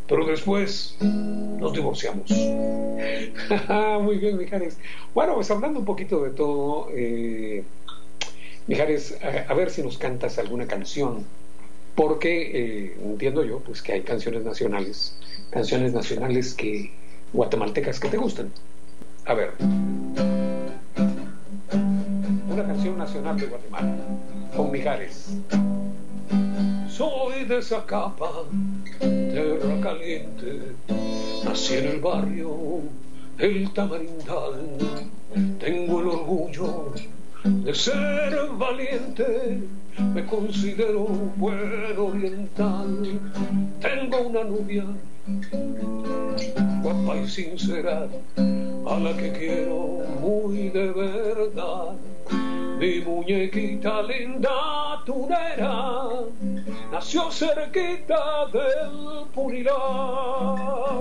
pero 0.08 0.24
después 0.24 0.96
nos 1.00 1.72
divorciamos. 1.72 2.30
Muy 4.00 4.18
bien, 4.18 4.38
Mijares. 4.38 4.78
Bueno, 5.12 5.34
pues 5.34 5.50
hablando 5.50 5.80
un 5.80 5.84
poquito 5.84 6.22
de 6.22 6.30
todo, 6.30 6.88
eh, 6.94 7.64
Mijares, 8.68 9.18
a, 9.48 9.54
ver 9.54 9.70
si 9.70 9.82
nos 9.82 9.98
cantas 9.98 10.38
alguna 10.38 10.68
canción, 10.68 11.24
porque 11.96 12.52
eh, 12.54 12.96
entiendo 13.02 13.42
yo 13.44 13.58
pues 13.58 13.82
que 13.82 13.94
hay 13.94 14.02
canciones 14.02 14.44
nacionales, 14.44 15.16
canciones 15.50 15.92
nacionales 15.92 16.54
que 16.54 16.92
guatemaltecas 17.32 17.98
que 17.98 18.08
te 18.08 18.18
gustan. 18.18 18.52
A 19.24 19.34
ver, 19.34 19.50
una 22.48 22.66
canción 22.66 22.98
nacional 22.98 23.36
de 23.36 23.46
Guatemala, 23.46 23.96
con 24.56 24.70
Mijares. 24.70 25.36
Soy 26.96 27.46
de 27.46 27.58
esa 27.58 27.86
capa, 27.86 28.30
tierra 29.00 29.80
caliente, 29.80 30.74
nací 31.42 31.76
en 31.76 31.86
el 31.86 32.00
barrio, 32.00 32.82
el 33.38 33.72
tamarindal, 33.72 34.76
tengo 35.58 36.00
el 36.00 36.08
orgullo 36.08 36.92
de 37.44 37.74
ser 37.74 38.36
valiente, 38.58 39.62
me 40.14 40.26
considero 40.26 41.06
buen 41.36 41.96
oriental. 41.96 43.20
Tengo 43.80 44.20
una 44.28 44.44
novia 44.44 44.84
guapa 46.82 47.16
y 47.16 47.26
sincera, 47.26 48.06
a 48.36 48.98
la 48.98 49.16
que 49.16 49.32
quiero 49.32 50.04
muy 50.20 50.68
de 50.68 50.92
verdad. 50.92 51.96
Mi 52.78 53.00
muñequita 53.00 54.02
linda 54.02 55.02
tunera 55.06 56.10
nació 56.92 57.30
cerquita 57.32 58.46
del 58.52 59.26
Punilar 59.34 60.92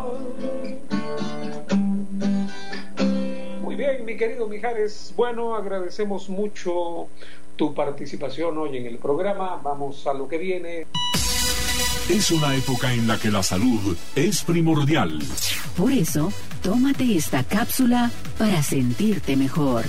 bien, 3.81 4.05
mi 4.05 4.15
querido 4.15 4.47
Mijares. 4.47 5.13
Bueno, 5.15 5.55
agradecemos 5.55 6.29
mucho 6.29 7.07
tu 7.55 7.73
participación 7.73 8.57
hoy 8.57 8.77
en 8.77 8.85
el 8.85 8.97
programa. 8.97 9.59
Vamos 9.63 10.05
a 10.05 10.13
lo 10.13 10.27
que 10.27 10.37
viene. 10.37 10.85
Es 12.09 12.29
una 12.29 12.55
época 12.55 12.93
en 12.93 13.07
la 13.07 13.17
que 13.17 13.31
la 13.31 13.41
salud 13.41 13.97
es 14.15 14.43
primordial. 14.43 15.19
Por 15.75 15.91
eso, 15.91 16.31
tómate 16.61 17.15
esta 17.15 17.43
cápsula 17.43 18.11
para 18.37 18.61
sentirte 18.61 19.35
mejor. 19.35 19.85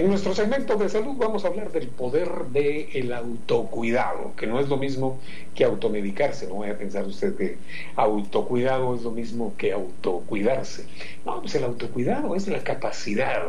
En 0.00 0.08
nuestro 0.08 0.34
segmento 0.34 0.76
de 0.76 0.88
salud 0.88 1.14
vamos 1.18 1.44
a 1.44 1.48
hablar 1.48 1.72
del 1.72 1.88
poder 1.88 2.46
del 2.46 3.12
autocuidado, 3.12 4.32
que 4.34 4.46
no 4.46 4.58
es 4.58 4.66
lo 4.70 4.78
mismo 4.78 5.18
que 5.54 5.64
automedicarse. 5.64 6.46
No 6.46 6.60
vaya 6.60 6.72
a 6.72 6.78
pensar 6.78 7.04
usted 7.04 7.36
que 7.36 7.58
autocuidado 7.96 8.94
es 8.94 9.02
lo 9.02 9.10
mismo 9.10 9.52
que 9.58 9.74
autocuidarse. 9.74 10.86
No, 11.26 11.42
pues 11.42 11.54
el 11.54 11.64
autocuidado 11.64 12.34
es 12.34 12.48
la 12.48 12.64
capacidad, 12.64 13.42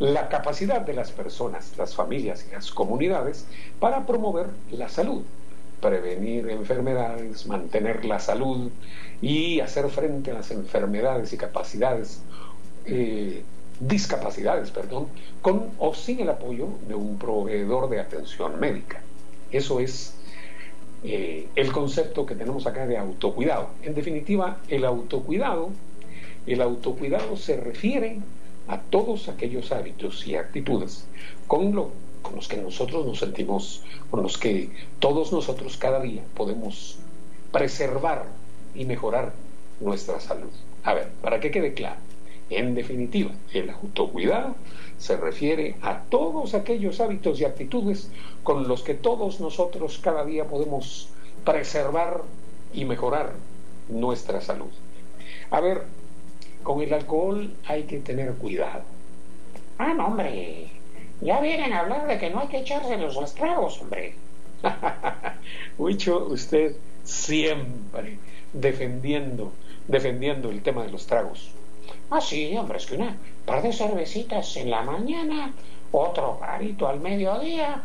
la 0.00 0.28
capacidad 0.28 0.80
de 0.80 0.92
las 0.92 1.12
personas, 1.12 1.72
las 1.78 1.94
familias 1.94 2.44
y 2.50 2.52
las 2.52 2.72
comunidades 2.72 3.46
para 3.78 4.06
promover 4.06 4.46
la 4.72 4.88
salud, 4.88 5.22
prevenir 5.80 6.50
enfermedades, 6.50 7.46
mantener 7.46 8.04
la 8.04 8.18
salud 8.18 8.72
y 9.22 9.60
hacer 9.60 9.88
frente 9.90 10.32
a 10.32 10.34
las 10.34 10.50
enfermedades 10.50 11.32
y 11.32 11.36
capacidades. 11.36 12.22
Eh, 12.86 13.44
discapacidades, 13.80 14.70
perdón, 14.70 15.08
con 15.42 15.70
o 15.78 15.94
sin 15.94 16.20
el 16.20 16.30
apoyo 16.30 16.68
de 16.88 16.94
un 16.94 17.18
proveedor 17.18 17.88
de 17.88 18.00
atención 18.00 18.58
médica. 18.58 19.00
Eso 19.50 19.80
es 19.80 20.14
eh, 21.04 21.48
el 21.54 21.72
concepto 21.72 22.26
que 22.26 22.34
tenemos 22.34 22.66
acá 22.66 22.86
de 22.86 22.96
autocuidado. 22.96 23.68
En 23.82 23.94
definitiva, 23.94 24.58
el 24.68 24.84
autocuidado, 24.84 25.70
el 26.46 26.62
autocuidado 26.62 27.36
se 27.36 27.56
refiere 27.56 28.18
a 28.68 28.80
todos 28.80 29.28
aquellos 29.28 29.70
hábitos 29.72 30.26
y 30.26 30.34
actitudes 30.34 31.04
con, 31.46 31.74
lo, 31.74 31.90
con 32.22 32.34
los 32.34 32.48
que 32.48 32.56
nosotros 32.56 33.06
nos 33.06 33.20
sentimos, 33.20 33.82
con 34.10 34.22
los 34.22 34.38
que 34.38 34.70
todos 34.98 35.32
nosotros 35.32 35.76
cada 35.76 36.00
día 36.00 36.22
podemos 36.34 36.98
preservar 37.52 38.24
y 38.74 38.84
mejorar 38.84 39.32
nuestra 39.80 40.18
salud. 40.20 40.50
A 40.82 40.94
ver, 40.94 41.08
para 41.22 41.40
que 41.40 41.50
quede 41.50 41.74
claro, 41.74 42.00
en 42.50 42.74
definitiva, 42.74 43.32
el 43.52 43.70
autocuidado 43.70 44.54
se 44.98 45.16
refiere 45.16 45.76
a 45.82 46.00
todos 46.02 46.54
aquellos 46.54 47.00
hábitos 47.00 47.40
y 47.40 47.44
actitudes 47.44 48.10
con 48.42 48.68
los 48.68 48.82
que 48.82 48.94
todos 48.94 49.40
nosotros 49.40 49.98
cada 50.02 50.24
día 50.24 50.44
podemos 50.44 51.08
preservar 51.44 52.22
y 52.72 52.84
mejorar 52.84 53.32
nuestra 53.88 54.40
salud. 54.40 54.70
A 55.50 55.60
ver, 55.60 55.82
con 56.62 56.82
el 56.82 56.92
alcohol 56.92 57.52
hay 57.66 57.84
que 57.84 57.98
tener 57.98 58.32
cuidado. 58.34 58.82
Ah, 59.78 59.92
no, 59.94 60.06
hombre. 60.06 60.70
Ya 61.20 61.40
vienen 61.40 61.72
a 61.72 61.80
hablar 61.80 62.06
de 62.06 62.18
que 62.18 62.30
no 62.30 62.40
hay 62.40 62.48
que 62.48 62.58
echarse 62.58 62.96
los 62.96 63.34
tragos, 63.34 63.80
hombre. 63.80 64.14
Huicho, 65.78 66.26
usted 66.26 66.76
siempre 67.04 68.18
defendiendo, 68.52 69.52
defendiendo 69.86 70.50
el 70.50 70.62
tema 70.62 70.84
de 70.84 70.90
los 70.90 71.06
tragos. 71.06 71.55
Ah, 72.10 72.20
sí, 72.20 72.56
hombre, 72.56 72.78
es 72.78 72.86
que 72.86 72.96
una 72.96 73.16
par 73.44 73.62
de 73.62 73.72
cervecitas 73.72 74.56
en 74.56 74.70
la 74.70 74.82
mañana, 74.82 75.54
otro 75.92 76.38
parito 76.38 76.88
al 76.88 77.00
mediodía. 77.00 77.84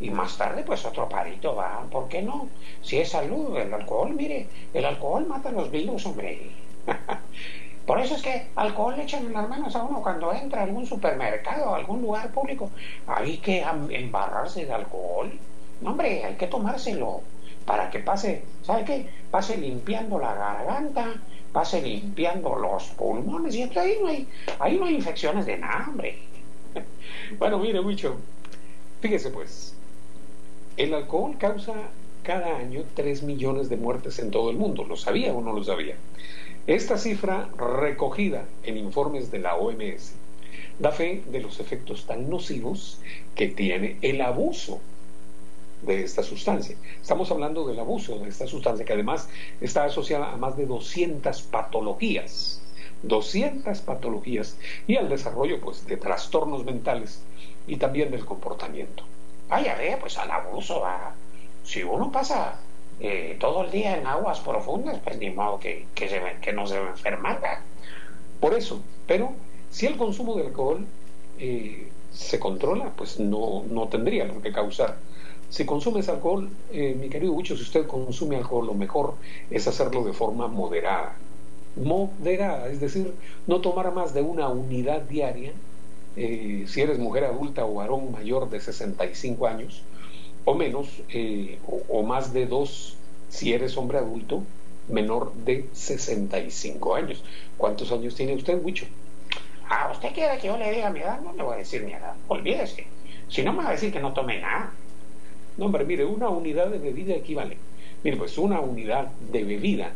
Y 0.00 0.10
más 0.10 0.36
tarde, 0.38 0.62
pues 0.64 0.84
otro 0.84 1.08
parito 1.08 1.54
va, 1.54 1.86
¿por 1.90 2.08
qué 2.08 2.22
no? 2.22 2.48
Si 2.82 2.98
es 2.98 3.10
salud, 3.10 3.56
el 3.56 3.72
alcohol, 3.74 4.14
mire, 4.14 4.48
el 4.72 4.84
alcohol 4.84 5.26
mata 5.26 5.50
los 5.50 5.70
virus, 5.70 6.06
hombre. 6.06 6.50
Por 7.86 7.98
eso 8.00 8.14
es 8.14 8.22
que 8.22 8.46
alcohol 8.54 8.96
le 8.96 9.02
echan 9.02 9.26
en 9.26 9.32
las 9.32 9.48
manos 9.48 9.74
a 9.74 9.82
uno 9.82 10.02
cuando 10.02 10.32
entra 10.32 10.60
a 10.60 10.64
algún 10.64 10.86
supermercado, 10.86 11.74
a 11.74 11.76
algún 11.76 12.02
lugar 12.02 12.30
público. 12.30 12.70
Hay 13.06 13.38
que 13.38 13.64
embarrarse 13.90 14.64
de 14.64 14.72
alcohol. 14.72 15.32
No, 15.80 15.90
hombre, 15.90 16.24
hay 16.24 16.36
que 16.36 16.46
tomárselo 16.46 17.22
para 17.66 17.90
que 17.90 17.98
pase, 18.00 18.44
¿sabe 18.62 18.84
qué? 18.84 19.10
Pase 19.30 19.56
limpiando 19.56 20.18
la 20.18 20.34
garganta, 20.34 21.14
pase 21.52 21.82
limpiando 21.82 22.56
los 22.56 22.84
pulmones 22.90 23.54
y 23.54 23.62
ahí 23.62 23.98
no 24.00 24.08
hay, 24.08 24.28
ahí 24.58 24.78
no 24.78 24.86
hay 24.86 24.94
infecciones 24.94 25.46
de 25.46 25.58
nada, 25.58 25.92
bueno, 27.38 27.58
mire, 27.58 27.80
mucho 27.80 28.16
fíjese 29.00 29.30
pues, 29.30 29.74
el 30.76 30.94
alcohol 30.94 31.36
causa 31.38 31.74
cada 32.22 32.58
año 32.58 32.84
3 32.94 33.22
millones 33.22 33.68
de 33.68 33.76
muertes 33.76 34.18
en 34.18 34.30
todo 34.30 34.50
el 34.50 34.56
mundo. 34.56 34.84
¿Lo 34.84 34.96
sabía 34.96 35.32
o 35.32 35.40
no 35.40 35.52
lo 35.52 35.64
sabía? 35.64 35.96
Esta 36.66 36.98
cifra, 36.98 37.48
recogida 37.56 38.44
en 38.62 38.76
informes 38.76 39.30
de 39.30 39.38
la 39.40 39.56
OMS, 39.56 40.12
da 40.78 40.92
fe 40.92 41.22
de 41.26 41.40
los 41.40 41.60
efectos 41.60 42.06
tan 42.06 42.28
nocivos 42.28 43.00
que 43.34 43.48
tiene 43.48 43.96
el 44.02 44.20
abuso 44.20 44.80
de 45.82 46.02
esta 46.02 46.22
sustancia. 46.22 46.76
Estamos 47.00 47.30
hablando 47.30 47.66
del 47.66 47.78
abuso 47.78 48.18
de 48.18 48.28
esta 48.28 48.46
sustancia 48.46 48.84
que 48.84 48.92
además 48.92 49.28
está 49.60 49.84
asociada 49.84 50.32
a 50.32 50.36
más 50.36 50.56
de 50.56 50.66
200 50.66 51.42
patologías. 51.42 52.62
200 53.02 53.80
patologías 53.80 54.56
y 54.86 54.96
al 54.96 55.08
desarrollo 55.08 55.60
pues 55.60 55.86
de 55.86 55.96
trastornos 55.96 56.64
mentales 56.64 57.22
y 57.66 57.76
también 57.76 58.10
del 58.10 58.24
comportamiento. 58.24 59.04
Ah, 59.48 59.62
ya 59.62 59.74
ve, 59.74 59.96
pues 59.98 60.18
al 60.18 60.30
abuso, 60.30 60.82
si 61.64 61.82
uno 61.82 62.12
pasa 62.12 62.60
eh, 63.00 63.36
todo 63.40 63.64
el 63.64 63.70
día 63.70 63.96
en 63.96 64.06
aguas 64.06 64.40
profundas, 64.40 65.00
pues 65.02 65.18
ni 65.18 65.30
modo 65.30 65.58
que, 65.58 65.86
que 65.94 66.52
no 66.52 66.66
se 66.66 66.78
va 66.78 66.88
a 66.88 66.90
enfermar. 66.90 67.40
Por 68.38 68.54
eso, 68.54 68.82
pero 69.06 69.32
si 69.70 69.86
el 69.86 69.96
consumo 69.96 70.36
de 70.36 70.46
alcohol 70.46 70.86
eh, 71.38 71.90
se 72.12 72.38
controla, 72.38 72.92
pues 72.96 73.18
no, 73.18 73.64
no 73.68 73.88
tendría 73.88 74.28
por 74.28 74.42
qué 74.42 74.52
causar 74.52 74.96
si 75.50 75.64
consumes 75.64 76.08
alcohol, 76.08 76.48
eh, 76.72 76.94
mi 76.98 77.08
querido 77.08 77.32
Huicho, 77.32 77.56
si 77.56 77.62
usted 77.62 77.86
consume 77.86 78.36
alcohol, 78.36 78.66
lo 78.66 78.74
mejor 78.74 79.14
es 79.50 79.66
hacerlo 79.66 80.04
de 80.04 80.12
forma 80.12 80.46
moderada. 80.46 81.16
Moderada, 81.76 82.68
es 82.68 82.80
decir, 82.80 83.12
no 83.48 83.60
tomar 83.60 83.92
más 83.92 84.14
de 84.14 84.22
una 84.22 84.48
unidad 84.48 85.02
diaria, 85.02 85.52
eh, 86.16 86.64
si 86.68 86.80
eres 86.80 86.98
mujer 86.98 87.24
adulta 87.24 87.64
o 87.64 87.74
varón 87.74 88.12
mayor 88.12 88.48
de 88.48 88.60
65 88.60 89.46
años, 89.48 89.82
o 90.44 90.54
menos, 90.54 90.88
eh, 91.08 91.58
o, 91.88 92.02
más 92.04 92.32
de 92.32 92.46
dos 92.46 92.96
si 93.28 93.52
eres 93.52 93.76
hombre 93.76 93.98
adulto 93.98 94.42
menor 94.88 95.32
de 95.34 95.66
65 95.72 96.94
años. 96.94 97.22
¿Cuántos 97.56 97.90
años 97.90 98.14
tiene 98.14 98.34
usted, 98.34 98.62
Huicho? 98.62 98.86
Ah, 99.68 99.90
¿usted 99.92 100.12
quiere 100.14 100.38
que 100.38 100.46
yo 100.46 100.56
le 100.56 100.70
diga 100.72 100.90
mi 100.90 101.00
edad? 101.00 101.20
No 101.20 101.32
le 101.32 101.42
voy 101.42 101.54
a 101.54 101.58
decir 101.58 101.82
mi 101.82 101.92
edad, 101.92 102.14
olvídese. 102.28 102.86
Si 103.28 103.42
no 103.42 103.52
me 103.52 103.62
va 103.62 103.68
a 103.68 103.72
decir 103.72 103.92
que 103.92 104.00
no 104.00 104.12
tome 104.12 104.40
nada. 104.40 104.72
No, 105.56 105.66
hombre, 105.66 105.84
mire, 105.84 106.04
una 106.04 106.28
unidad 106.28 106.68
de 106.68 106.78
bebida 106.78 107.14
equivale. 107.14 107.56
Mire, 108.02 108.16
pues 108.16 108.38
una 108.38 108.60
unidad 108.60 109.08
de 109.30 109.44
bebida, 109.44 109.92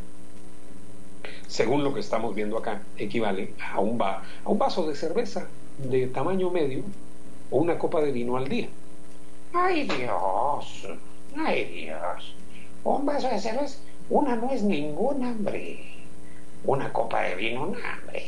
según 1.46 1.84
lo 1.84 1.94
que 1.94 2.00
estamos 2.00 2.34
viendo 2.34 2.58
acá, 2.58 2.82
equivale 2.98 3.54
a 3.72 3.80
un, 3.80 4.00
a 4.02 4.22
un 4.44 4.58
vaso 4.58 4.86
de 4.86 4.94
cerveza 4.94 5.48
de 5.78 6.06
tamaño 6.08 6.50
medio 6.50 6.82
o 7.50 7.58
una 7.58 7.78
copa 7.78 8.00
de 8.00 8.12
vino 8.12 8.36
al 8.36 8.48
día. 8.48 8.68
Ay 9.52 9.84
Dios, 9.84 10.88
ay 11.36 11.64
Dios. 11.64 12.34
Un 12.84 13.06
vaso 13.06 13.28
de 13.28 13.38
cerveza, 13.38 13.78
una 14.10 14.36
no 14.36 14.50
es 14.50 14.62
ningún 14.62 15.24
hambre. 15.24 15.78
Una 16.64 16.92
copa 16.92 17.22
de 17.22 17.34
vino, 17.36 17.62
un 17.64 17.76
hambre. 17.76 18.24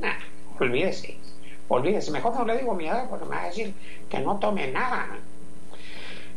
Nah, 0.00 0.18
olvídese. 0.58 1.16
Olvídese. 1.68 2.10
Mejor 2.10 2.34
no 2.34 2.44
le 2.44 2.58
digo 2.58 2.74
mi 2.74 2.86
edad 2.86 3.08
porque 3.08 3.24
me 3.26 3.36
va 3.36 3.42
a 3.42 3.46
decir 3.46 3.74
que 4.08 4.18
no 4.20 4.38
tome 4.38 4.68
nada. 4.68 5.18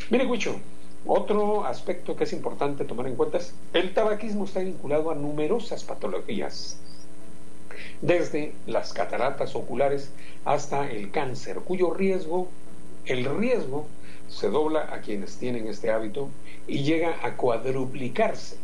Mire, 0.10 0.26
Guicho, 0.26 0.60
otro 1.06 1.66
aspecto 1.66 2.16
que 2.16 2.26
es 2.26 2.34
importante 2.34 2.84
tomar 2.84 3.08
en 3.08 3.16
cuenta 3.16 3.38
es 3.38 3.54
el 3.74 3.94
tabaquismo 3.94 4.44
está 4.44 4.60
vinculado 4.60 5.12
a 5.12 5.16
numerosas 5.16 5.84
patologías, 5.86 6.78
desde 8.02 8.54
las 8.68 8.92
cataratas 8.92 9.56
oculares 9.56 10.12
hasta 10.44 10.89
el 10.92 11.12
cáncer, 11.12 11.60
cuyo 11.60 11.94
riesgo, 11.94 12.50
el 13.06 13.26
riesgo 13.38 13.88
se 14.28 14.50
dobla 14.50 14.94
a 14.94 15.00
quienes 15.02 15.38
tienen 15.38 15.68
este 15.68 15.89
hábito 15.89 16.30
y 16.68 16.84
llega 16.84 17.16
a 17.24 17.38
cuadruplicarse 17.38 18.58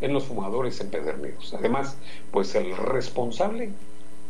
en 0.00 0.14
los 0.14 0.24
fumadores 0.24 0.80
empedernidos. 0.80 1.52
Además, 1.52 1.96
pues 2.30 2.54
el 2.54 2.74
responsable, 2.76 3.70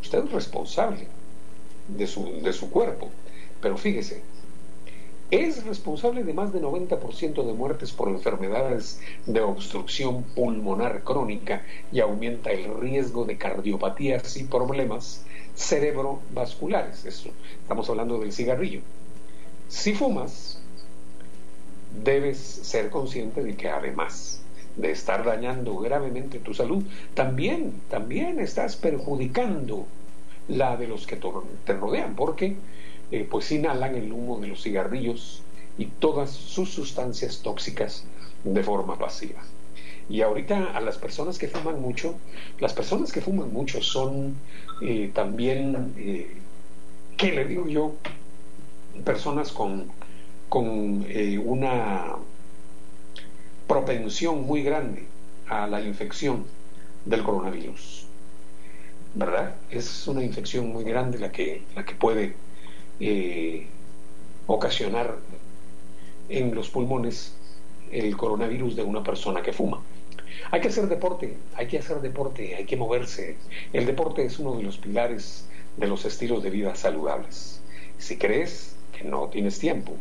usted 0.01 0.25
es 0.25 0.31
responsable 0.31 1.07
de 1.87 2.05
su, 2.05 2.41
de 2.41 2.51
su 2.51 2.69
cuerpo, 2.69 3.09
pero 3.61 3.77
fíjese, 3.77 4.21
es 5.29 5.65
responsable 5.65 6.23
de 6.23 6.33
más 6.33 6.53
de 6.53 6.61
90% 6.61 7.45
de 7.45 7.53
muertes 7.53 7.91
por 7.91 8.07
enfermedades 8.07 9.01
de 9.25 9.41
obstrucción 9.41 10.23
pulmonar 10.23 11.03
crónica 11.03 11.63
y 11.91 11.99
aumenta 11.99 12.51
el 12.51 12.79
riesgo 12.79 13.25
de 13.25 13.37
cardiopatías 13.37 14.37
y 14.37 14.45
problemas 14.45 15.25
cerebrovasculares. 15.55 17.05
Estamos 17.05 17.89
hablando 17.89 18.19
del 18.19 18.31
cigarrillo. 18.31 18.81
Si 19.67 19.93
fumas, 19.93 20.61
debes 22.03 22.37
ser 22.37 22.89
consciente 22.89 23.43
de 23.43 23.55
que 23.55 23.69
además 23.69 24.41
de 24.77 24.91
estar 24.91 25.25
dañando 25.25 25.77
gravemente 25.77 26.39
tu 26.39 26.53
salud, 26.53 26.83
también, 27.15 27.81
también 27.89 28.39
estás 28.39 28.77
perjudicando 28.77 29.87
la 30.47 30.77
de 30.77 30.87
los 30.87 31.05
que 31.05 31.17
te 31.65 31.73
rodean, 31.73 32.15
porque 32.15 32.55
eh, 33.11 33.27
pues 33.29 33.51
inhalan 33.51 33.95
el 33.95 34.11
humo 34.11 34.39
de 34.39 34.47
los 34.47 34.63
cigarrillos 34.63 35.41
y 35.77 35.85
todas 35.85 36.31
sus 36.31 36.69
sustancias 36.69 37.41
tóxicas 37.41 38.03
de 38.43 38.63
forma 38.63 38.97
pasiva. 38.97 39.41
Y 40.09 40.21
ahorita 40.21 40.71
a 40.75 40.81
las 40.81 40.97
personas 40.97 41.37
que 41.37 41.47
fuman 41.47 41.81
mucho, 41.81 42.15
las 42.59 42.73
personas 42.73 43.11
que 43.11 43.21
fuman 43.21 43.51
mucho 43.53 43.81
son 43.81 44.35
eh, 44.81 45.11
también, 45.13 45.93
eh, 45.97 46.35
¿qué 47.17 47.31
le 47.31 47.45
digo 47.45 47.67
yo? 47.67 47.93
Personas 49.05 49.51
con, 49.51 49.85
con 50.49 51.05
una 51.45 52.15
propensión 53.67 54.45
muy 54.45 54.63
grande 54.63 55.05
a 55.47 55.67
la 55.67 55.81
infección 55.81 56.45
del 57.05 57.23
coronavirus. 57.23 58.05
¿Verdad? 59.15 59.55
Es 59.71 60.07
una 60.07 60.23
infección 60.23 60.67
muy 60.71 60.83
grande 60.83 61.19
la 61.19 61.31
que, 61.31 61.63
la 61.75 61.85
que 61.85 61.95
puede 61.95 62.33
eh, 62.99 63.67
ocasionar 64.47 65.17
en 66.29 66.53
los 66.55 66.69
pulmones 66.69 67.33
el 67.91 68.17
coronavirus 68.17 68.75
de 68.75 68.83
una 68.83 69.03
persona 69.03 69.41
que 69.41 69.53
fuma. 69.53 69.81
Hay 70.51 70.61
que 70.61 70.67
hacer 70.67 70.87
deporte, 70.87 71.35
hay 71.55 71.67
que 71.67 71.79
hacer 71.79 72.01
deporte, 72.01 72.55
hay 72.55 72.65
que 72.65 72.77
moverse. 72.77 73.37
El 73.73 73.85
deporte 73.85 74.23
es 74.25 74.39
uno 74.39 74.55
de 74.55 74.63
los 74.63 74.77
pilares 74.77 75.45
de 75.77 75.87
los 75.87 76.05
estilos 76.05 76.43
de 76.43 76.49
vida 76.49 76.75
saludables. 76.75 77.61
Si 77.97 78.17
crees 78.17 78.75
que 78.97 79.03
no 79.03 79.27
tienes 79.27 79.59
tiempo 79.59 79.93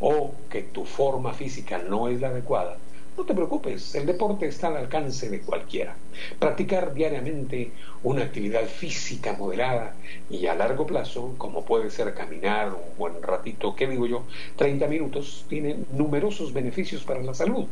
o 0.00 0.34
que 0.50 0.62
tu 0.62 0.84
forma 0.84 1.34
física 1.34 1.78
no 1.78 2.08
es 2.08 2.20
la 2.20 2.28
adecuada, 2.28 2.78
no 3.16 3.24
te 3.24 3.34
preocupes, 3.34 3.94
el 3.94 4.06
deporte 4.06 4.46
está 4.46 4.68
al 4.68 4.76
alcance 4.76 5.30
de 5.30 5.40
cualquiera. 5.40 5.96
Practicar 6.38 6.94
diariamente 6.94 7.70
una 8.02 8.24
actividad 8.24 8.66
física 8.66 9.34
moderada 9.34 9.94
y 10.28 10.46
a 10.46 10.54
largo 10.54 10.86
plazo, 10.86 11.34
como 11.38 11.64
puede 11.64 11.90
ser 11.90 12.12
caminar 12.14 12.72
un 12.74 12.98
buen 12.98 13.22
ratito, 13.22 13.76
¿qué 13.76 13.86
digo 13.86 14.06
yo? 14.06 14.24
30 14.56 14.88
minutos, 14.88 15.44
tiene 15.48 15.76
numerosos 15.92 16.52
beneficios 16.52 17.04
para 17.04 17.22
la 17.22 17.34
salud. 17.34 17.66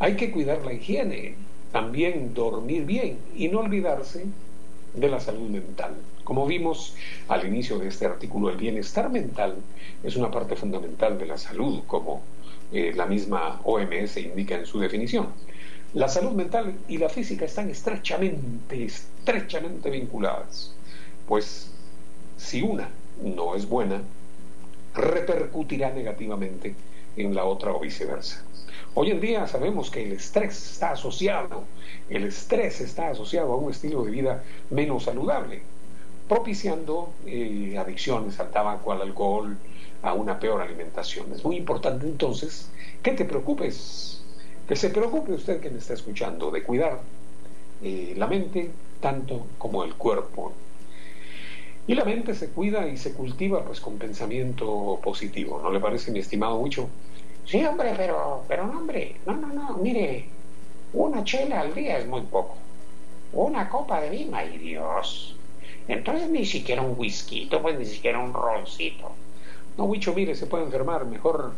Hay 0.00 0.16
que 0.16 0.32
cuidar 0.32 0.64
la 0.64 0.72
higiene, 0.72 1.36
también 1.70 2.34
dormir 2.34 2.84
bien 2.84 3.18
y 3.36 3.48
no 3.48 3.60
olvidarse 3.60 4.24
de 4.94 5.08
la 5.08 5.20
salud 5.20 5.48
mental. 5.48 5.94
Como 6.24 6.46
vimos 6.46 6.96
al 7.28 7.46
inicio 7.46 7.78
de 7.78 7.88
este 7.88 8.06
artículo, 8.06 8.50
el 8.50 8.56
bienestar 8.56 9.10
mental 9.10 9.56
es 10.02 10.16
una 10.16 10.30
parte 10.30 10.56
fundamental 10.56 11.18
de 11.18 11.26
la 11.26 11.38
salud, 11.38 11.82
como 11.86 12.22
eh, 12.72 12.92
la 12.94 13.06
misma 13.06 13.60
OMS 13.64 14.16
indica 14.18 14.56
en 14.56 14.66
su 14.66 14.78
definición. 14.78 15.28
La 15.94 16.08
salud 16.08 16.32
mental 16.32 16.74
y 16.86 16.98
la 16.98 17.08
física 17.08 17.44
están 17.44 17.68
estrechamente, 17.68 18.84
estrechamente 18.84 19.90
vinculadas, 19.90 20.72
pues 21.26 21.70
si 22.36 22.62
una 22.62 22.88
no 23.22 23.56
es 23.56 23.68
buena, 23.68 24.00
repercutirá 24.94 25.90
negativamente 25.90 26.74
en 27.16 27.34
la 27.34 27.44
otra 27.44 27.72
o 27.72 27.80
viceversa. 27.80 28.42
Hoy 28.94 29.10
en 29.10 29.20
día 29.20 29.46
sabemos 29.46 29.90
que 29.90 30.04
el 30.04 30.12
estrés 30.12 30.72
está 30.72 30.92
asociado, 30.92 31.64
el 32.08 32.24
estrés 32.24 32.80
está 32.80 33.10
asociado 33.10 33.52
a 33.52 33.56
un 33.56 33.70
estilo 33.70 34.04
de 34.04 34.10
vida 34.10 34.44
menos 34.70 35.04
saludable, 35.04 35.62
propiciando 36.30 37.12
eh, 37.26 37.76
adicciones 37.76 38.38
al 38.38 38.50
tabaco, 38.52 38.92
al 38.92 39.02
alcohol, 39.02 39.56
a 40.00 40.14
una 40.14 40.38
peor 40.38 40.62
alimentación. 40.62 41.32
Es 41.32 41.44
muy 41.44 41.56
importante 41.56 42.06
entonces 42.06 42.70
que 43.02 43.10
te 43.14 43.24
preocupes, 43.24 44.22
que 44.68 44.76
se 44.76 44.90
preocupe 44.90 45.32
usted 45.32 45.60
que 45.60 45.70
me 45.70 45.78
está 45.78 45.94
escuchando 45.94 46.52
de 46.52 46.62
cuidar 46.62 47.00
eh, 47.82 48.14
la 48.16 48.28
mente 48.28 48.70
tanto 49.00 49.44
como 49.58 49.82
el 49.82 49.96
cuerpo. 49.96 50.52
Y 51.88 51.96
la 51.96 52.04
mente 52.04 52.36
se 52.36 52.50
cuida 52.50 52.86
y 52.86 52.96
se 52.96 53.12
cultiva 53.12 53.64
pues 53.64 53.80
con 53.80 53.98
pensamiento 53.98 55.00
positivo, 55.02 55.60
¿no 55.60 55.72
le 55.72 55.80
parece 55.80 56.12
mi 56.12 56.20
estimado 56.20 56.60
mucho? 56.60 56.88
Sí, 57.44 57.64
hombre, 57.64 57.92
pero, 57.96 58.44
pero 58.46 58.68
no, 58.68 58.78
hombre, 58.78 59.16
no, 59.26 59.34
no, 59.34 59.48
no, 59.48 59.78
mire, 59.78 60.26
una 60.92 61.24
chela 61.24 61.62
al 61.62 61.74
día 61.74 61.98
es 61.98 62.06
muy 62.06 62.20
poco. 62.20 62.54
Una 63.32 63.68
copa 63.68 64.00
de 64.00 64.10
vino, 64.10 64.36
ay 64.36 64.58
Dios. 64.58 65.36
Entonces 65.90 66.30
ni 66.30 66.46
siquiera 66.46 66.82
un 66.82 66.94
whisky, 66.96 67.50
pues 67.60 67.76
ni 67.76 67.84
siquiera 67.84 68.20
un 68.20 68.32
roncito. 68.32 69.10
No, 69.76 69.86
Wicho, 69.86 70.14
mire, 70.14 70.36
se 70.36 70.46
puede 70.46 70.62
enfermar 70.62 71.04
mejor 71.04 71.52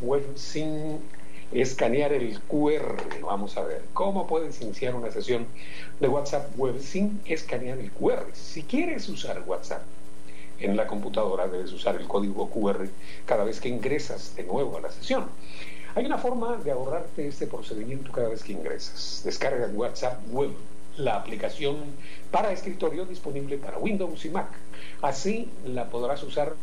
web 0.00 0.24
sin 0.36 1.00
escanear 1.52 2.12
el 2.12 2.40
QR. 2.40 2.96
Vamos 3.22 3.56
a 3.56 3.62
ver 3.62 3.82
cómo 3.92 4.26
puedes 4.26 4.60
iniciar 4.60 4.94
una 4.94 5.10
sesión 5.10 5.46
de 6.00 6.08
WhatsApp 6.08 6.58
web 6.58 6.80
sin 6.80 7.20
escanear 7.24 7.78
el 7.78 7.90
QR. 7.92 8.26
Si 8.34 8.62
quieres 8.62 9.08
usar 9.08 9.42
WhatsApp 9.46 9.82
en 10.60 10.76
la 10.76 10.86
computadora, 10.86 11.48
debes 11.48 11.72
usar 11.72 11.96
el 11.96 12.06
código 12.06 12.50
QR 12.50 12.88
cada 13.24 13.44
vez 13.44 13.60
que 13.60 13.68
ingresas 13.68 14.34
de 14.36 14.44
nuevo 14.44 14.76
a 14.76 14.80
la 14.80 14.90
sesión. 14.90 15.26
Hay 15.94 16.04
una 16.04 16.18
forma 16.18 16.56
de 16.58 16.70
ahorrarte 16.70 17.26
este 17.26 17.46
procedimiento 17.46 18.12
cada 18.12 18.28
vez 18.28 18.42
que 18.42 18.52
ingresas. 18.52 19.22
Descarga 19.24 19.66
WhatsApp 19.68 20.20
Web, 20.30 20.50
la 20.98 21.16
aplicación 21.16 21.76
para 22.30 22.52
escritorio 22.52 23.06
disponible 23.06 23.56
para 23.56 23.78
Windows 23.78 24.24
y 24.24 24.30
Mac. 24.30 24.48
Así 25.00 25.48
la 25.64 25.88
podrás 25.88 26.22
usar 26.22 26.54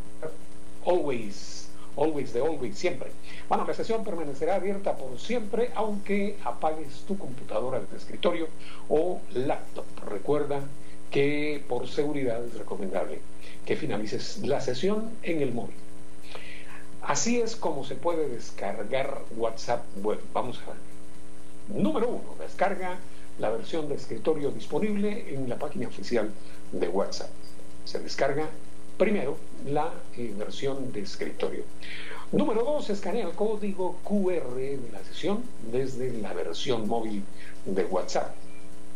always, 0.86 1.68
always 1.98 2.34
de 2.34 2.42
always, 2.42 2.78
siempre. 2.78 3.10
Bueno, 3.50 3.66
la 3.66 3.74
sesión 3.74 4.04
permanecerá 4.04 4.56
abierta 4.56 4.96
por 4.96 5.20
siempre, 5.20 5.72
aunque 5.76 6.38
apagues 6.44 7.04
tu 7.08 7.18
computadora 7.18 7.80
de 7.80 7.98
escritorio 7.98 8.48
o 8.90 9.20
laptop. 9.34 9.86
Recuerda 10.10 10.62
que 11.10 11.64
por 11.68 11.88
seguridad 11.88 12.44
es 12.46 12.54
recomendable 12.56 13.20
que 13.66 13.76
finalices 13.76 14.40
la 14.44 14.62
sesión 14.62 15.12
en 15.24 15.42
el 15.42 15.54
móvil. 15.54 15.76
Así 17.02 17.42
es 17.42 17.56
como 17.56 17.84
se 17.84 17.96
puede 17.96 18.30
descargar 18.30 19.22
WhatsApp 19.36 19.84
Web. 20.02 20.20
Vamos 20.34 20.60
a 20.60 20.72
ver. 20.72 21.82
Número 21.82 22.08
uno, 22.10 22.36
descarga 22.40 22.98
la 23.40 23.50
versión 23.50 23.90
de 23.90 23.96
escritorio 23.96 24.52
disponible 24.52 25.34
en 25.34 25.50
la 25.50 25.58
página 25.58 25.88
oficial 25.88 26.32
de 26.72 26.88
WhatsApp. 26.88 27.30
Se 27.86 28.00
descarga 28.00 28.48
primero 28.98 29.38
la 29.66 29.92
eh, 30.18 30.34
versión 30.38 30.92
de 30.92 31.02
escritorio. 31.02 31.64
Número 32.32 32.64
dos, 32.64 32.90
escanea 32.90 33.26
el 33.26 33.34
código 33.34 33.98
QR 34.04 34.56
de 34.56 34.90
la 34.92 35.04
sesión 35.04 35.44
desde 35.72 36.14
la 36.14 36.34
versión 36.34 36.88
móvil 36.88 37.24
de 37.66 37.86
WhatsApp. 37.86 38.34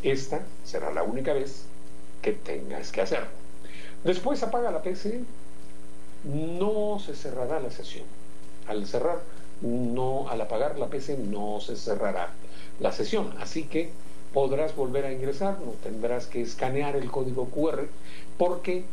Esta 0.02 0.42
será 0.66 0.92
la 0.92 1.04
única 1.04 1.34
vez 1.34 1.64
que 2.22 2.34
tengas 2.34 2.92
que 2.92 3.02
hacerlo. 3.02 3.37
Después 4.04 4.42
apaga 4.44 4.72
la 4.72 4.82
PC 4.82 5.22
no 6.24 7.00
se 7.00 7.16
cerrará 7.16 7.60
la 7.60 7.72
sesión. 7.72 8.06
Al 8.68 8.86
cerrar, 8.86 9.22
no, 9.62 10.30
al 10.30 10.42
apagar 10.42 10.78
la 10.78 10.88
PC 10.88 11.18
no 11.18 11.60
se 11.62 11.76
cerrará 11.76 12.32
la 12.80 12.92
sesión. 12.92 13.34
Así 13.40 13.64
que 13.64 13.92
podrás 14.34 14.76
volver 14.76 15.06
a 15.06 15.12
ingresar, 15.12 15.60
no 15.60 15.72
tendrás 15.84 16.28
que 16.28 16.42
escanear 16.42 16.96
el 16.96 17.10
código 17.10 17.46
QR 17.50 17.88
porque 18.38 18.86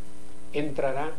entrará 0.53 1.13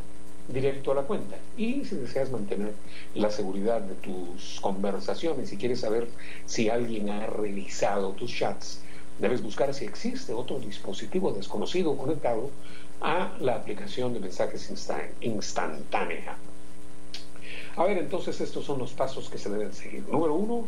directo 0.48 0.92
a 0.92 0.96
la 0.96 1.04
cuenta. 1.04 1.36
Y 1.58 1.86
si 1.86 1.96
deseas 1.96 2.32
mantener 2.32 2.74
la 3.14 3.32
seguridad 3.32 3.82
de 3.82 3.96
tus 3.96 4.60
conversaciones, 4.62 5.52
y 5.52 5.58
quieres 5.58 5.82
saber 5.82 6.08
si 6.46 6.70
alguien 6.70 7.10
ha 7.10 7.26
revisado 7.28 8.12
tus 8.12 8.34
chats, 8.34 8.82
debes 9.20 9.42
buscar 9.42 9.74
si 9.74 9.86
existe 9.86 10.34
otro 10.34 10.60
dispositivo 10.60 11.32
desconocido 11.32 11.98
conectado 11.98 12.50
a 13.02 13.36
la 13.40 13.56
aplicación 13.56 14.14
de 14.14 14.20
mensajes 14.20 14.72
instantánea. 15.22 16.38
A 17.76 17.84
ver, 17.84 17.98
entonces 17.98 18.40
estos 18.40 18.66
son 18.66 18.80
los 18.80 18.94
pasos 18.94 19.30
que 19.30 19.38
se 19.38 19.50
deben 19.50 19.74
seguir. 19.74 20.04
Número 20.10 20.34
uno, 20.34 20.68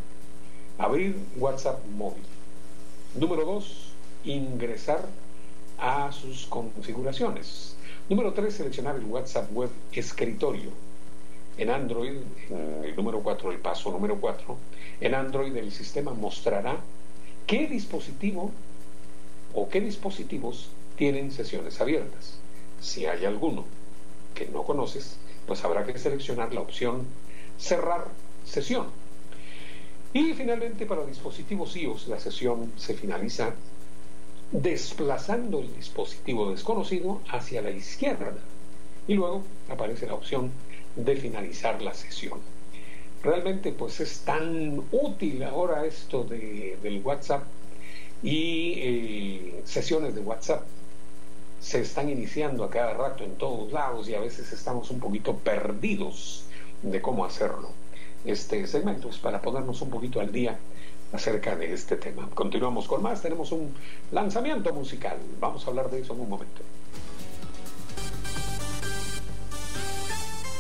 abrir 0.78 1.16
WhatsApp 1.38 1.80
móvil. 1.96 2.24
Número 3.16 3.46
dos, 3.46 3.92
ingresar 4.26 5.06
a 5.80 6.12
sus 6.12 6.46
configuraciones. 6.48 7.76
Número 8.10 8.34
tres, 8.34 8.56
seleccionar 8.56 8.96
el 8.96 9.06
WhatsApp 9.06 9.52
web 9.54 9.70
escritorio. 9.92 10.72
En 11.58 11.70
Android, 11.70 12.18
en 12.50 12.84
el 12.84 12.96
número 12.96 13.22
cuatro, 13.22 13.52
el 13.52 13.60
paso 13.60 13.92
número 13.92 14.20
cuatro, 14.20 14.58
en 15.02 15.16
Android 15.16 15.56
el 15.56 15.72
sistema 15.72 16.14
mostrará 16.14 16.78
qué 17.48 17.68
dispositivo 17.68 18.52
o 19.54 19.70
qué 19.70 19.82
dispositivos 19.82 20.70
tienen 20.98 21.32
sesiones 21.32 21.80
abiertas. 21.80 22.40
Si 22.82 23.06
hay 23.06 23.26
alguno 23.26 23.66
que 24.36 24.48
no 24.48 24.64
conoces, 24.64 25.18
pues 25.46 25.64
habrá 25.64 25.86
que 25.86 25.98
seleccionar 25.98 26.54
la 26.54 26.62
opción 26.62 27.06
cerrar 27.58 28.06
sesión. 28.46 28.88
Y 30.14 30.34
finalmente 30.34 30.86
para 30.86 31.06
dispositivos 31.06 31.76
iOS 31.76 32.08
la 32.08 32.20
sesión 32.20 32.72
se 32.78 32.94
finaliza 32.94 33.54
desplazando 34.52 35.60
el 35.60 35.76
dispositivo 35.76 36.52
desconocido 36.52 37.22
hacia 37.30 37.62
la 37.62 37.72
izquierda 37.72 38.34
y 39.08 39.16
luego 39.16 39.44
aparece 39.70 40.08
la 40.08 40.14
opción 40.14 40.52
de 40.96 41.16
finalizar 41.16 41.82
la 41.82 41.94
sesión. 41.94 42.40
Realmente 43.24 43.72
pues 43.72 44.00
es 44.00 44.20
tan 44.20 44.84
útil 44.92 45.44
ahora 45.44 45.86
esto 45.86 46.24
de, 46.24 46.78
del 46.82 47.02
WhatsApp 47.04 47.44
y 48.24 48.74
eh, 48.78 49.62
sesiones 49.66 50.16
de 50.16 50.22
WhatsApp 50.22 50.64
se 51.60 51.82
están 51.82 52.10
iniciando 52.10 52.64
a 52.64 52.70
cada 52.70 52.94
rato 52.94 53.24
en 53.24 53.36
todos 53.36 53.72
lados 53.72 54.08
y 54.10 54.16
a 54.16 54.20
veces 54.20 54.52
estamos 54.52 54.90
un 54.92 55.00
poquito 55.00 55.36
perdidos 55.36 56.46
de 56.82 57.02
cómo 57.02 57.26
hacerlo. 57.26 57.72
Este 58.26 58.66
segmento 58.68 59.10
es 59.10 59.18
para 59.18 59.42
ponernos 59.42 59.82
un 59.82 59.90
poquito 59.90 60.20
al 60.20 60.32
día 60.32 60.58
acerca 61.12 61.56
de 61.56 61.74
este 61.74 61.96
tema. 61.96 62.30
Continuamos 62.34 62.88
con 62.88 63.02
más, 63.02 63.22
tenemos 63.22 63.52
un 63.52 63.74
lanzamiento 64.12 64.74
musical, 64.74 65.18
vamos 65.40 65.66
a 65.66 65.70
hablar 65.70 65.90
de 65.90 66.02
eso 66.02 66.14
en 66.14 66.22
un 66.22 66.30
momento. 66.30 66.62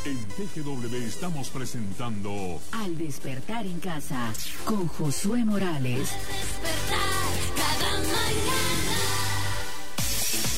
En 0.05 0.17
TGW 0.17 0.95
estamos 1.05 1.49
presentando 1.49 2.61
Al 2.71 2.97
despertar 2.97 3.65
en 3.65 3.77
casa 3.81 4.31
con 4.63 4.87
Josué 4.87 5.43
Morales. 5.43 6.13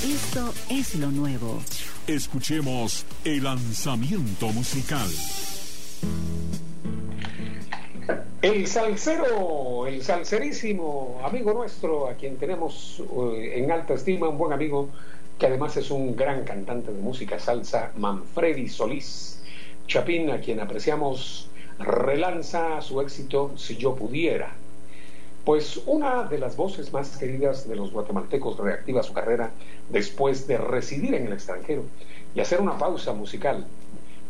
Esto 0.03 0.53
es 0.69 0.95
lo 0.95 1.11
nuevo. 1.11 1.61
Escuchemos 2.07 3.05
el 3.25 3.43
lanzamiento 3.43 4.47
musical. 4.47 5.09
El 8.41 8.65
salsero, 8.65 9.87
el 9.87 10.01
salserísimo 10.01 11.19
amigo 11.21 11.51
nuestro, 11.53 12.07
a 12.07 12.13
quien 12.13 12.37
tenemos 12.37 13.03
eh, 13.33 13.55
en 13.57 13.69
alta 13.73 13.95
estima, 13.95 14.29
un 14.29 14.37
buen 14.37 14.53
amigo, 14.53 14.87
que 15.37 15.47
además 15.47 15.75
es 15.75 15.91
un 15.91 16.15
gran 16.15 16.45
cantante 16.45 16.93
de 16.93 17.01
música 17.01 17.37
salsa, 17.37 17.91
Manfredi 17.97 18.69
Solís. 18.69 19.41
Chapín, 19.85 20.29
a 20.31 20.39
quien 20.39 20.61
apreciamos, 20.61 21.49
relanza 21.77 22.79
su 22.81 23.01
éxito 23.01 23.51
Si 23.57 23.75
yo 23.75 23.95
pudiera, 23.95 24.53
pues 25.45 25.81
una 25.85 26.23
de 26.23 26.37
las 26.37 26.55
voces 26.55 26.93
más 26.93 27.17
queridas 27.17 27.67
de 27.67 27.75
los 27.75 27.91
guatemaltecos 27.91 28.57
reactiva 28.57 29.03
su 29.03 29.13
carrera 29.13 29.51
después 29.89 30.47
de 30.47 30.57
residir 30.57 31.15
en 31.15 31.27
el 31.27 31.33
extranjero 31.33 31.83
y 32.35 32.39
hacer 32.39 32.61
una 32.61 32.77
pausa 32.77 33.13
musical. 33.13 33.65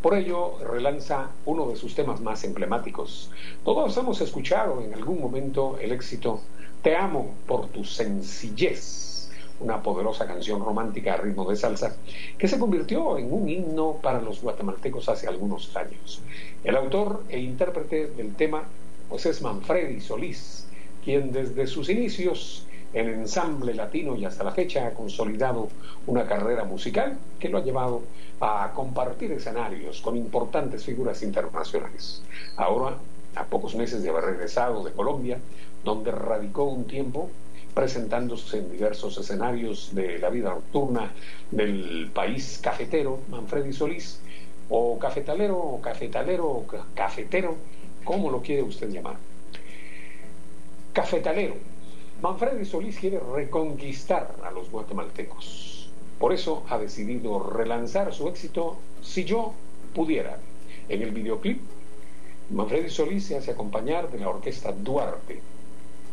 Por 0.01 0.16
ello 0.16 0.57
relanza 0.60 1.28
uno 1.45 1.68
de 1.68 1.76
sus 1.76 1.93
temas 1.93 2.22
más 2.22 2.43
emblemáticos. 2.45 3.30
Todos 3.66 3.97
hemos 3.97 4.22
escuchado 4.22 4.82
en 4.82 4.93
algún 4.93 5.20
momento 5.20 5.78
el 5.82 5.91
éxito 5.91 6.41
Te 6.82 6.95
amo 6.95 7.34
por 7.45 7.68
tu 7.68 7.84
sencillez, 7.84 9.30
una 9.60 9.84
poderosa 9.84 10.26
canción 10.26 10.64
romántica 10.64 11.16
a 11.16 11.18
ritmo 11.18 11.49
de 11.49 11.57
salsa 11.57 11.97
que 12.38 12.47
se 12.47 12.57
convirtió 12.57 13.18
en 13.18 13.34
un 13.34 13.49
himno 13.49 13.97
para 14.01 14.22
los 14.22 14.41
guatemaltecos 14.41 15.10
hace 15.10 15.28
algunos 15.28 15.76
años. 15.76 16.22
El 16.64 16.78
autor 16.78 17.24
e 17.28 17.39
intérprete 17.39 18.07
del 18.12 18.36
tema 18.36 18.64
pues 19.10 19.26
es 19.26 19.41
Manfredi 19.41 19.99
Solís, 19.99 20.68
quien 21.04 21.32
desde 21.32 21.68
sus 21.68 21.89
inicios 21.89 22.66
en 22.93 23.08
ensamble 23.08 23.74
latino 23.74 24.16
y 24.16 24.26
hasta 24.26 24.43
la 24.43 24.52
fecha 24.52 24.88
ha 24.88 24.93
consolidado 24.93 25.70
una 26.08 26.26
carrera 26.26 26.64
musical 26.64 27.18
que 27.39 27.50
lo 27.50 27.60
ha 27.60 27.64
llevado 27.64 28.02
a 28.41 28.72
compartir 28.74 29.32
escenarios 29.32 30.02
con 30.02 30.18
importantes 30.18 30.84
figuras 30.86 31.22
internacionales. 31.22 32.24
Ahora, 32.56 32.97
a 33.36 33.43
pocos 33.45 33.76
meses 33.76 34.02
de 34.02 34.10
haber 34.10 34.24
regresado 34.24 34.84
de 34.84 34.91
Colombia, 34.91 35.39
donde 35.84 36.12
radicó 36.12 36.64
un 36.64 36.86
tiempo 36.86 37.30
presentándose 37.74 38.58
en 38.58 38.72
diversos 38.72 39.18
escenarios 39.18 39.93
de 39.93 40.18
la 40.18 40.30
vida 40.30 40.50
nocturna 40.50 41.12
del 41.52 42.10
país 42.14 42.60
cafetero, 42.62 43.20
Manfredi 43.30 43.72
Solís, 43.72 44.20
o 44.70 44.97
cafetalero, 44.97 45.58
o 45.58 45.82
cafetalero, 45.82 46.47
o 46.47 46.66
cafetero, 46.95 47.56
como 48.04 48.32
lo 48.32 48.41
quiere 48.41 48.64
usted 48.64 48.89
llamar 48.89 49.29
cafetalero. 50.94 51.56
Manfredi 52.22 52.66
Solís 52.66 53.00
quiere 53.00 53.20
reconquistar 53.20 54.36
a 54.44 54.52
los 54.52 54.70
guatemaltecos. 54.70 55.90
Por 56.20 56.34
eso 56.34 56.64
ha 56.70 56.78
decidido 56.78 57.40
relanzar 57.40 58.14
su 58.14 58.28
éxito 58.28 58.78
Si 59.02 59.24
yo 59.24 59.54
pudiera. 59.94 60.38
En 60.90 61.02
el 61.02 61.12
videoclip, 61.12 61.62
Manfredi 62.50 62.90
Solís 62.90 63.26
se 63.26 63.38
hace 63.38 63.52
acompañar 63.52 64.12
de 64.12 64.20
la 64.20 64.30
orquesta 64.30 64.72
Duarte. 64.72 65.40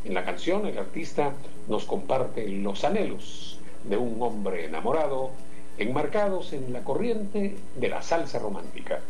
En 0.05 0.15
la 0.15 0.25
canción, 0.25 0.67
el 0.67 0.79
artista 0.79 1.33
nos 1.67 1.85
comparte 1.85 2.47
los 2.47 2.85
anhelos 2.85 3.59
de 3.85 3.97
un 3.97 4.23
hombre 4.23 4.67
enamorado 4.67 5.31
enmarcados 5.79 6.53
en 6.53 6.73
la 6.73 6.85
corriente 6.85 7.57
de 7.75 7.89
la 7.89 8.03
salsa 8.03 8.39
romántica. 8.39 9.01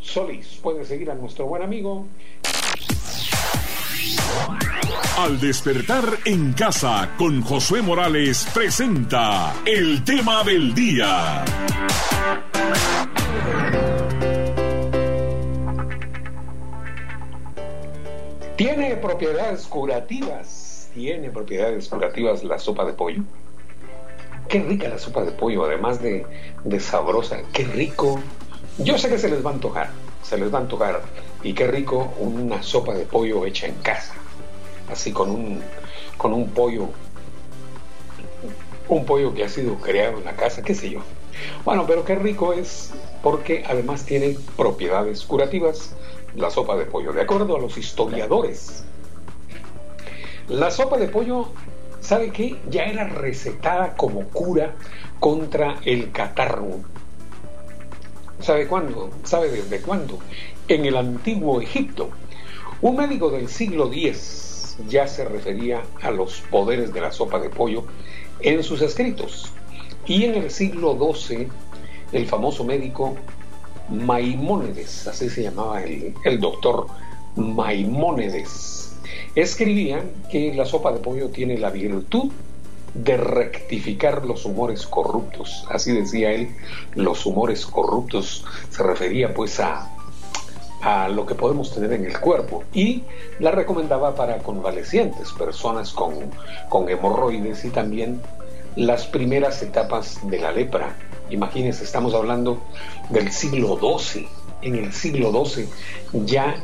Solís. 0.00 0.58
Puede 0.62 0.84
seguir 0.84 1.10
a 1.10 1.14
nuestro 1.14 1.46
buen 1.46 1.62
amigo. 1.62 2.06
Al 5.18 5.40
despertar 5.40 6.04
en 6.24 6.52
casa 6.52 7.14
con 7.18 7.42
Josué 7.42 7.82
Morales 7.82 8.46
presenta 8.54 9.54
el 9.64 10.04
tema 10.04 10.44
del 10.44 10.74
día. 10.74 11.44
Tiene 18.56 18.96
propiedades 18.96 19.66
curativas. 19.66 20.88
Tiene 20.94 21.30
propiedades 21.30 21.88
curativas 21.88 22.42
la 22.42 22.58
sopa 22.58 22.86
de 22.86 22.94
pollo. 22.94 23.22
Qué 24.48 24.60
rica 24.60 24.88
la 24.88 24.98
sopa 24.98 25.24
de 25.24 25.32
pollo, 25.32 25.66
además 25.66 26.00
de, 26.00 26.24
de 26.64 26.80
sabrosa. 26.80 27.42
Qué 27.52 27.64
rico. 27.64 28.18
Yo 28.78 28.96
sé 28.96 29.10
que 29.10 29.18
se 29.18 29.28
les 29.28 29.44
va 29.44 29.50
a 29.50 29.54
antojar. 29.54 29.90
Se 30.22 30.38
les 30.38 30.52
va 30.52 30.58
a 30.58 30.62
antojar. 30.62 31.02
Y 31.42 31.52
qué 31.52 31.66
rico 31.66 32.14
una 32.18 32.62
sopa 32.62 32.94
de 32.94 33.04
pollo 33.04 33.44
hecha 33.44 33.66
en 33.66 33.74
casa. 33.76 34.14
Así 34.90 35.12
con 35.12 35.30
un, 35.30 35.60
con 36.16 36.32
un 36.32 36.48
pollo. 36.48 36.88
Un 38.88 39.04
pollo 39.04 39.34
que 39.34 39.44
ha 39.44 39.50
sido 39.50 39.74
creado 39.76 40.16
en 40.16 40.24
la 40.24 40.34
casa, 40.34 40.62
qué 40.62 40.74
sé 40.74 40.88
yo. 40.88 41.00
Bueno, 41.66 41.84
pero 41.86 42.06
qué 42.06 42.14
rico 42.14 42.54
es 42.54 42.92
porque 43.22 43.64
además 43.68 44.06
tiene 44.06 44.38
propiedades 44.56 45.24
curativas 45.24 45.94
la 46.36 46.50
sopa 46.50 46.76
de 46.76 46.84
pollo. 46.84 47.12
De 47.12 47.22
acuerdo 47.22 47.56
a 47.56 47.60
los 47.60 47.76
historiadores, 47.76 48.84
la 50.48 50.70
sopa 50.70 50.96
de 50.98 51.08
pollo, 51.08 51.48
¿sabe 52.00 52.30
qué? 52.30 52.56
Ya 52.70 52.84
era 52.84 53.04
recetada 53.04 53.96
como 53.96 54.28
cura 54.28 54.74
contra 55.18 55.76
el 55.84 56.12
catarro. 56.12 56.80
¿Sabe 58.40 58.66
cuándo? 58.68 59.10
¿Sabe 59.24 59.50
desde 59.50 59.80
cuándo? 59.80 60.18
En 60.68 60.84
el 60.84 60.96
antiguo 60.96 61.60
Egipto. 61.60 62.10
Un 62.82 62.96
médico 62.96 63.30
del 63.30 63.48
siglo 63.48 63.90
X 63.90 64.76
ya 64.88 65.08
se 65.08 65.24
refería 65.24 65.82
a 66.02 66.10
los 66.10 66.42
poderes 66.42 66.92
de 66.92 67.00
la 67.00 67.10
sopa 67.10 67.38
de 67.38 67.48
pollo 67.48 67.84
en 68.40 68.62
sus 68.62 68.82
escritos. 68.82 69.52
Y 70.06 70.24
en 70.24 70.34
el 70.34 70.50
siglo 70.50 70.96
XII, 71.14 71.48
el 72.12 72.26
famoso 72.26 72.62
médico 72.62 73.16
Maimónides, 73.90 75.06
así 75.06 75.28
se 75.30 75.42
llamaba 75.42 75.82
el, 75.82 76.14
el 76.24 76.40
doctor 76.40 76.86
Maimónides, 77.36 78.96
escribía 79.34 80.02
que 80.30 80.54
la 80.54 80.64
sopa 80.64 80.92
de 80.92 80.98
pollo 80.98 81.28
tiene 81.28 81.58
la 81.58 81.70
virtud 81.70 82.30
de 82.94 83.16
rectificar 83.16 84.24
los 84.24 84.44
humores 84.44 84.86
corruptos. 84.86 85.66
Así 85.68 85.92
decía 85.92 86.32
él, 86.32 86.48
los 86.94 87.26
humores 87.26 87.66
corruptos 87.66 88.44
se 88.70 88.82
refería 88.82 89.34
pues 89.34 89.60
a, 89.60 89.90
a 90.82 91.08
lo 91.08 91.26
que 91.26 91.34
podemos 91.34 91.74
tener 91.74 91.92
en 91.92 92.06
el 92.06 92.18
cuerpo 92.18 92.64
y 92.72 93.02
la 93.38 93.50
recomendaba 93.50 94.14
para 94.14 94.38
convalecientes, 94.38 95.32
personas 95.32 95.92
con, 95.92 96.14
con 96.68 96.88
hemorroides 96.88 97.64
y 97.64 97.70
también 97.70 98.20
las 98.76 99.06
primeras 99.06 99.62
etapas 99.62 100.18
de 100.28 100.38
la 100.38 100.52
lepra. 100.52 100.94
Imagínense, 101.30 101.84
estamos 101.84 102.14
hablando 102.14 102.60
del 103.10 103.32
siglo 103.32 103.78
XII. 103.78 104.28
En 104.62 104.76
el 104.76 104.92
siglo 104.92 105.44
XII 105.44 105.68
ya 106.24 106.56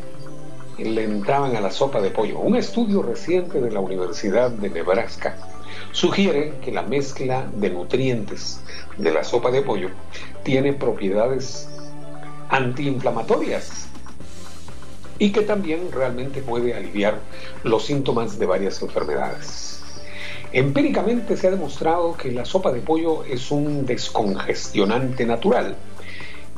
le 0.79 1.05
entraban 1.05 1.57
a 1.57 1.61
la 1.61 1.71
sopa 1.71 2.01
de 2.01 2.11
pollo. 2.11 2.39
Un 2.39 2.57
estudio 2.57 3.03
reciente 3.03 3.61
de 3.61 3.71
la 3.71 3.81
Universidad 3.81 4.51
de 4.51 4.71
Nebraska 4.71 5.37
sugiere 5.93 6.55
que 6.65 6.73
la 6.73 6.83
mezcla 6.83 7.47
de 7.55 7.71
nutrientes 7.71 8.61
de 8.97 9.13
la 9.13 9.25
sopa 9.25 9.51
de 9.51 9.63
pollo 9.63 9.91
tiene 10.43 10.73
propiedades 10.73 11.69
antiinflamatorias 12.49 13.89
y 15.19 15.33
que 15.33 15.43
también 15.43 15.93
realmente 15.93 16.41
puede 16.41 16.75
aliviar 16.75 17.19
los 17.63 17.85
síntomas 17.85 18.39
de 18.39 18.47
varias 18.47 18.81
enfermedades. 18.83 19.72
Empíricamente 20.53 21.36
se 21.36 21.48
ha 21.48 21.50
demostrado 21.50 22.14
que 22.14 22.30
la 22.30 22.44
sopa 22.44 22.72
de 22.72 22.80
pollo 22.80 23.24
es 23.24 23.50
un 23.50 23.86
descongestionante 23.86 25.24
natural 25.24 25.76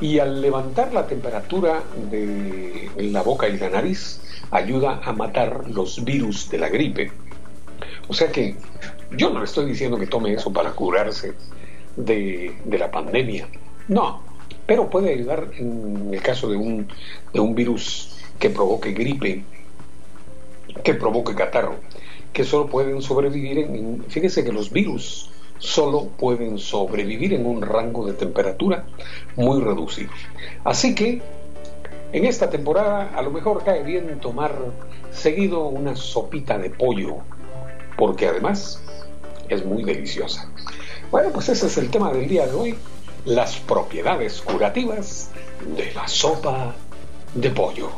y 0.01 0.19
al 0.19 0.41
levantar 0.41 0.93
la 0.93 1.07
temperatura 1.07 1.81
de 2.11 2.89
la 2.97 3.21
boca 3.21 3.47
y 3.47 3.57
la 3.57 3.69
nariz 3.69 4.19
ayuda 4.51 4.99
a 5.03 5.13
matar 5.13 5.69
los 5.69 6.03
virus 6.03 6.49
de 6.49 6.57
la 6.57 6.67
gripe. 6.67 7.11
O 8.09 8.13
sea 8.13 8.31
que 8.31 8.55
yo 9.11 9.29
no 9.29 9.39
le 9.39 9.45
estoy 9.45 9.65
diciendo 9.65 9.97
que 9.97 10.07
tome 10.07 10.33
eso 10.33 10.51
para 10.51 10.71
curarse 10.71 11.33
de, 11.95 12.53
la 12.65 12.91
pandemia, 12.91 13.47
no, 13.87 14.21
pero 14.65 14.89
puede 14.89 15.13
ayudar 15.13 15.47
en 15.57 16.09
el 16.13 16.21
caso 16.21 16.49
de 16.49 16.57
un, 16.57 17.55
virus 17.55 18.17
que 18.39 18.49
provoque 18.49 18.91
gripe, 18.91 19.43
que 20.83 20.93
provoque 20.95 21.33
catarro 21.33 21.77
que 22.35 22.43
solo 22.43 22.67
pueden 22.67 23.01
sobrevivir 23.01 23.59
en, 23.59 24.03
fíjese 24.09 24.43
que 24.43 24.51
los 24.51 24.69
virus 24.69 25.29
solo 25.57 26.09
pueden 26.19 26.59
sobrevivir 26.59 27.33
en 27.33 27.45
un 27.45 27.61
rango 27.61 28.05
de 28.05 28.11
temperatura 28.11 28.83
muy 29.37 29.61
reducido. 29.61 30.11
Así 30.65 30.93
que 30.93 31.21
en 32.11 32.25
esta 32.25 32.49
temporada 32.49 33.13
a 33.15 33.21
lo 33.21 33.31
mejor 33.31 33.63
cae 33.63 33.83
bien 33.83 34.19
tomar 34.19 34.53
seguido 35.13 35.67
una 35.67 35.95
sopita 35.95 36.57
de 36.57 36.69
pollo, 36.71 37.19
porque 37.97 38.27
además 38.27 38.81
es 39.47 39.65
muy 39.65 39.85
deliciosa. 39.85 40.51
Bueno, 41.11 41.29
pues 41.31 41.47
ese 41.47 41.67
es 41.67 41.77
el 41.77 41.89
tema 41.89 42.11
del 42.11 42.27
día 42.27 42.47
de 42.47 42.53
hoy, 42.53 42.75
las 43.23 43.55
propiedades 43.59 44.41
curativas 44.41 45.29
de 45.77 45.93
la 45.93 46.05
sopa 46.09 46.75
de 47.33 47.49
pollo. 47.49 47.89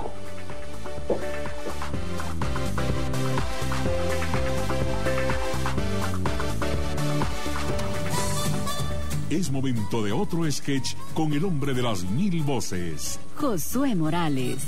Es 9.38 9.51
momento 9.51 10.01
de 10.01 10.11
otro 10.11 10.51
sketch 10.51 10.95
con 11.13 11.31
el 11.31 11.45
hombre 11.45 11.75
de 11.75 11.83
las 11.83 12.03
mil 12.03 12.41
voces. 12.41 13.19
Josué 13.35 13.93
Morales. 13.93 14.65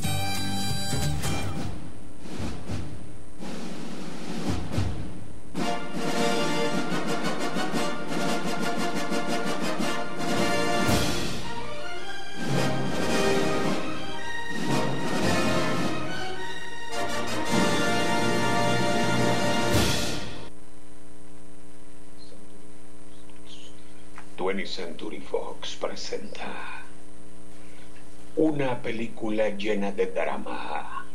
Película 28.90 29.50
llena 29.50 29.92
de 29.92 30.08
drama, 30.08 31.06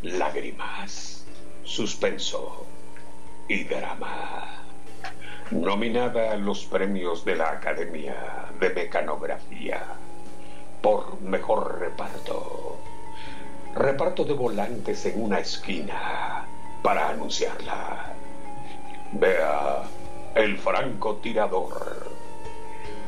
lágrimas, 0.00 1.22
suspenso 1.62 2.64
y 3.46 3.64
drama. 3.64 4.64
Nominada 5.50 6.32
a 6.32 6.36
los 6.36 6.64
premios 6.64 7.22
de 7.26 7.36
la 7.36 7.50
Academia 7.50 8.46
de 8.58 8.70
Mecanografía 8.70 9.82
por 10.80 11.20
mejor 11.20 11.78
reparto. 11.78 12.78
Reparto 13.74 14.24
de 14.24 14.32
volantes 14.32 15.04
en 15.04 15.22
una 15.22 15.40
esquina 15.40 16.46
para 16.82 17.10
anunciarla. 17.10 18.14
Vea 19.12 19.82
El 20.34 20.56
francotirador 20.56 22.14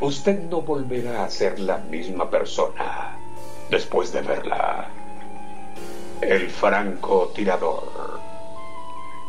usted 0.03 0.39
no 0.51 0.61
volverá 0.61 1.25
a 1.25 1.31
ser 1.31 1.59
la 1.59 1.79
misma 1.79 2.29
persona 2.29 3.17
después 3.71 4.12
de 4.12 4.23
verla. 4.23 4.89
El 6.21 6.49
francotirador 6.51 8.21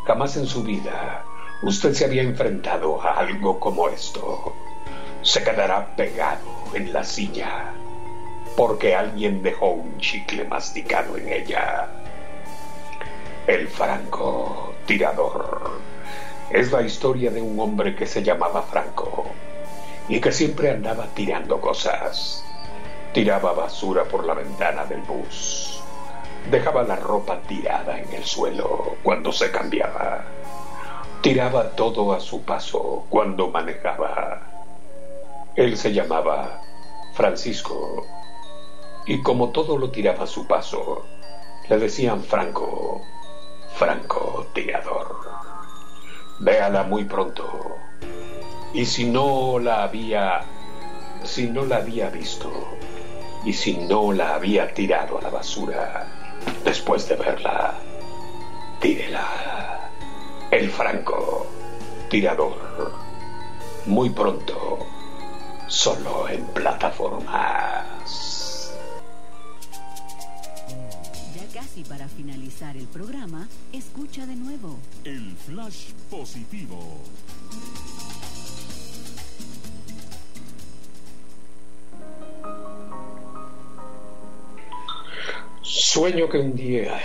Jamás 0.07 0.37
en 0.37 0.47
su 0.47 0.63
vida 0.63 1.25
usted 1.61 1.93
se 1.93 2.05
había 2.05 2.21
enfrentado 2.21 3.01
a 3.01 3.19
algo 3.19 3.59
como 3.59 3.89
esto. 3.89 4.53
Se 5.21 5.43
quedará 5.43 5.85
pegado 5.97 6.47
en 6.73 6.93
la 6.93 7.03
silla 7.03 7.73
porque 8.55 8.95
alguien 8.95 9.43
dejó 9.43 9.71
un 9.71 9.97
chicle 9.97 10.45
masticado 10.45 11.17
en 11.17 11.27
ella. 11.27 11.89
El 13.47 13.67
franco 13.67 14.73
tirador 14.85 15.71
es 16.51 16.71
la 16.71 16.83
historia 16.83 17.29
de 17.29 17.41
un 17.41 17.59
hombre 17.59 17.93
que 17.93 18.07
se 18.07 18.23
llamaba 18.23 18.61
Franco 18.61 19.25
y 20.07 20.21
que 20.21 20.31
siempre 20.31 20.71
andaba 20.71 21.07
tirando 21.13 21.59
cosas. 21.59 22.45
Tiraba 23.17 23.51
basura 23.51 24.03
por 24.03 24.27
la 24.27 24.35
ventana 24.35 24.85
del 24.85 25.01
bus. 25.01 25.81
Dejaba 26.51 26.83
la 26.83 26.97
ropa 26.97 27.39
tirada 27.47 27.97
en 27.97 28.13
el 28.13 28.23
suelo 28.23 28.97
cuando 29.01 29.31
se 29.31 29.49
cambiaba. 29.49 30.23
Tiraba 31.21 31.71
todo 31.71 32.13
a 32.13 32.19
su 32.19 32.43
paso 32.43 33.07
cuando 33.09 33.47
manejaba. 33.47 34.39
Él 35.55 35.77
se 35.77 35.93
llamaba 35.93 36.61
Francisco 37.15 38.05
y 39.07 39.19
como 39.23 39.49
todo 39.49 39.79
lo 39.79 39.89
tiraba 39.89 40.25
a 40.25 40.27
su 40.27 40.45
paso, 40.45 41.03
le 41.69 41.79
decían 41.79 42.23
Franco, 42.23 43.01
Franco 43.73 44.45
tirador. 44.53 45.17
Véala 46.37 46.83
muy 46.83 47.05
pronto. 47.05 47.77
Y 48.75 48.85
si 48.85 49.05
no 49.05 49.57
la 49.57 49.81
había, 49.85 50.43
si 51.23 51.49
no 51.49 51.65
la 51.65 51.77
había 51.77 52.11
visto, 52.11 52.51
y 53.47 53.53
si 53.53 53.77
no 53.77 54.11
la 54.11 54.35
había 54.35 54.73
tirado 54.73 55.17
a 55.17 55.21
la 55.21 55.29
basura, 55.29 56.05
después 56.65 57.07
de 57.07 57.15
verla, 57.15 57.79
tírela. 58.81 59.89
El 60.51 60.69
Franco, 60.69 61.47
tirador. 62.09 62.91
Muy 63.85 64.09
pronto, 64.09 64.79
solo 65.67 66.27
en 66.27 66.45
plataformas. 66.47 67.85
Ya 71.33 71.61
casi 71.61 71.85
para 71.85 72.09
finalizar 72.09 72.75
el 72.75 72.87
programa, 72.87 73.47
escucha 73.71 74.25
de 74.25 74.35
nuevo. 74.35 74.77
El 75.05 75.37
flash 75.37 75.91
positivo. 76.09 76.97
Sueño 85.69 86.29
que 86.29 86.37
un 86.37 86.55
día, 86.55 86.97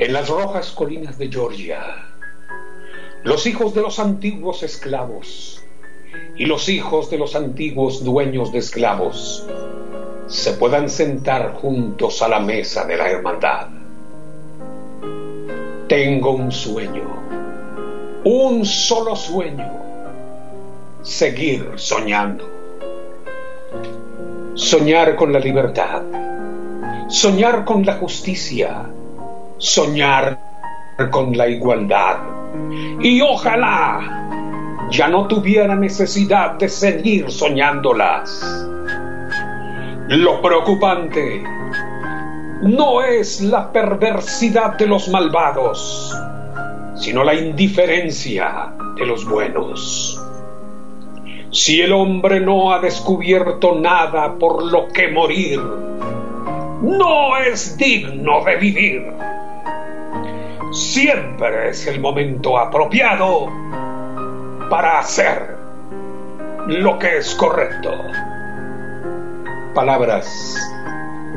en 0.00 0.12
las 0.12 0.28
rojas 0.28 0.72
colinas 0.72 1.16
de 1.16 1.28
Georgia, 1.28 1.80
los 3.22 3.46
hijos 3.46 3.72
de 3.72 3.82
los 3.82 4.00
antiguos 4.00 4.64
esclavos 4.64 5.62
y 6.36 6.46
los 6.46 6.68
hijos 6.68 7.08
de 7.08 7.18
los 7.18 7.36
antiguos 7.36 8.02
dueños 8.02 8.50
de 8.50 8.58
esclavos 8.58 9.46
se 10.26 10.54
puedan 10.54 10.90
sentar 10.90 11.54
juntos 11.54 12.20
a 12.20 12.26
la 12.26 12.40
mesa 12.40 12.84
de 12.84 12.96
la 12.96 13.08
hermandad. 13.08 13.68
Tengo 15.86 16.32
un 16.32 16.50
sueño, 16.50 17.04
un 18.24 18.64
solo 18.64 19.14
sueño, 19.14 19.70
seguir 21.02 21.74
soñando. 21.76 22.50
Soñar 24.54 25.14
con 25.14 25.32
la 25.32 25.38
libertad, 25.38 26.02
soñar 27.12 27.66
con 27.66 27.84
la 27.84 27.96
justicia, 27.96 28.86
soñar 29.58 30.38
con 31.10 31.36
la 31.36 31.46
igualdad. 31.46 32.16
Y 33.02 33.20
ojalá 33.20 34.88
ya 34.90 35.08
no 35.08 35.26
tuviera 35.28 35.76
necesidad 35.76 36.52
de 36.52 36.70
seguir 36.70 37.30
soñándolas. 37.30 38.66
Lo 40.08 40.40
preocupante 40.40 41.44
no 42.62 43.02
es 43.02 43.42
la 43.42 43.70
perversidad 43.70 44.78
de 44.78 44.86
los 44.86 45.08
malvados, 45.08 46.16
sino 46.96 47.24
la 47.24 47.34
indiferencia 47.34 48.72
de 48.96 49.04
los 49.04 49.28
buenos. 49.28 50.18
Si 51.50 51.82
el 51.82 51.92
hombre 51.92 52.40
no 52.40 52.72
ha 52.72 52.78
descubierto 52.80 53.74
nada 53.74 54.32
por 54.38 54.64
lo 54.64 54.88
que 54.88 55.08
morir, 55.08 55.60
no 56.82 57.36
es 57.36 57.76
digno 57.76 58.44
de 58.44 58.56
vivir. 58.56 59.12
Siempre 60.72 61.70
es 61.70 61.86
el 61.86 62.00
momento 62.00 62.58
apropiado 62.58 63.46
para 64.68 64.98
hacer 64.98 65.56
lo 66.66 66.98
que 66.98 67.18
es 67.18 67.34
correcto. 67.34 67.90
Palabras 69.74 70.56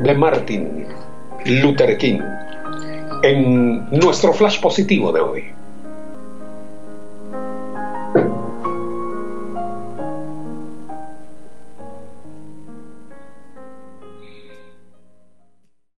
de 0.02 0.14
Martin 0.14 0.86
Luther 1.44 1.96
King 1.96 2.20
en 3.22 3.88
nuestro 3.90 4.32
flash 4.32 4.60
positivo 4.60 5.12
de 5.12 5.20
hoy. 5.20 5.55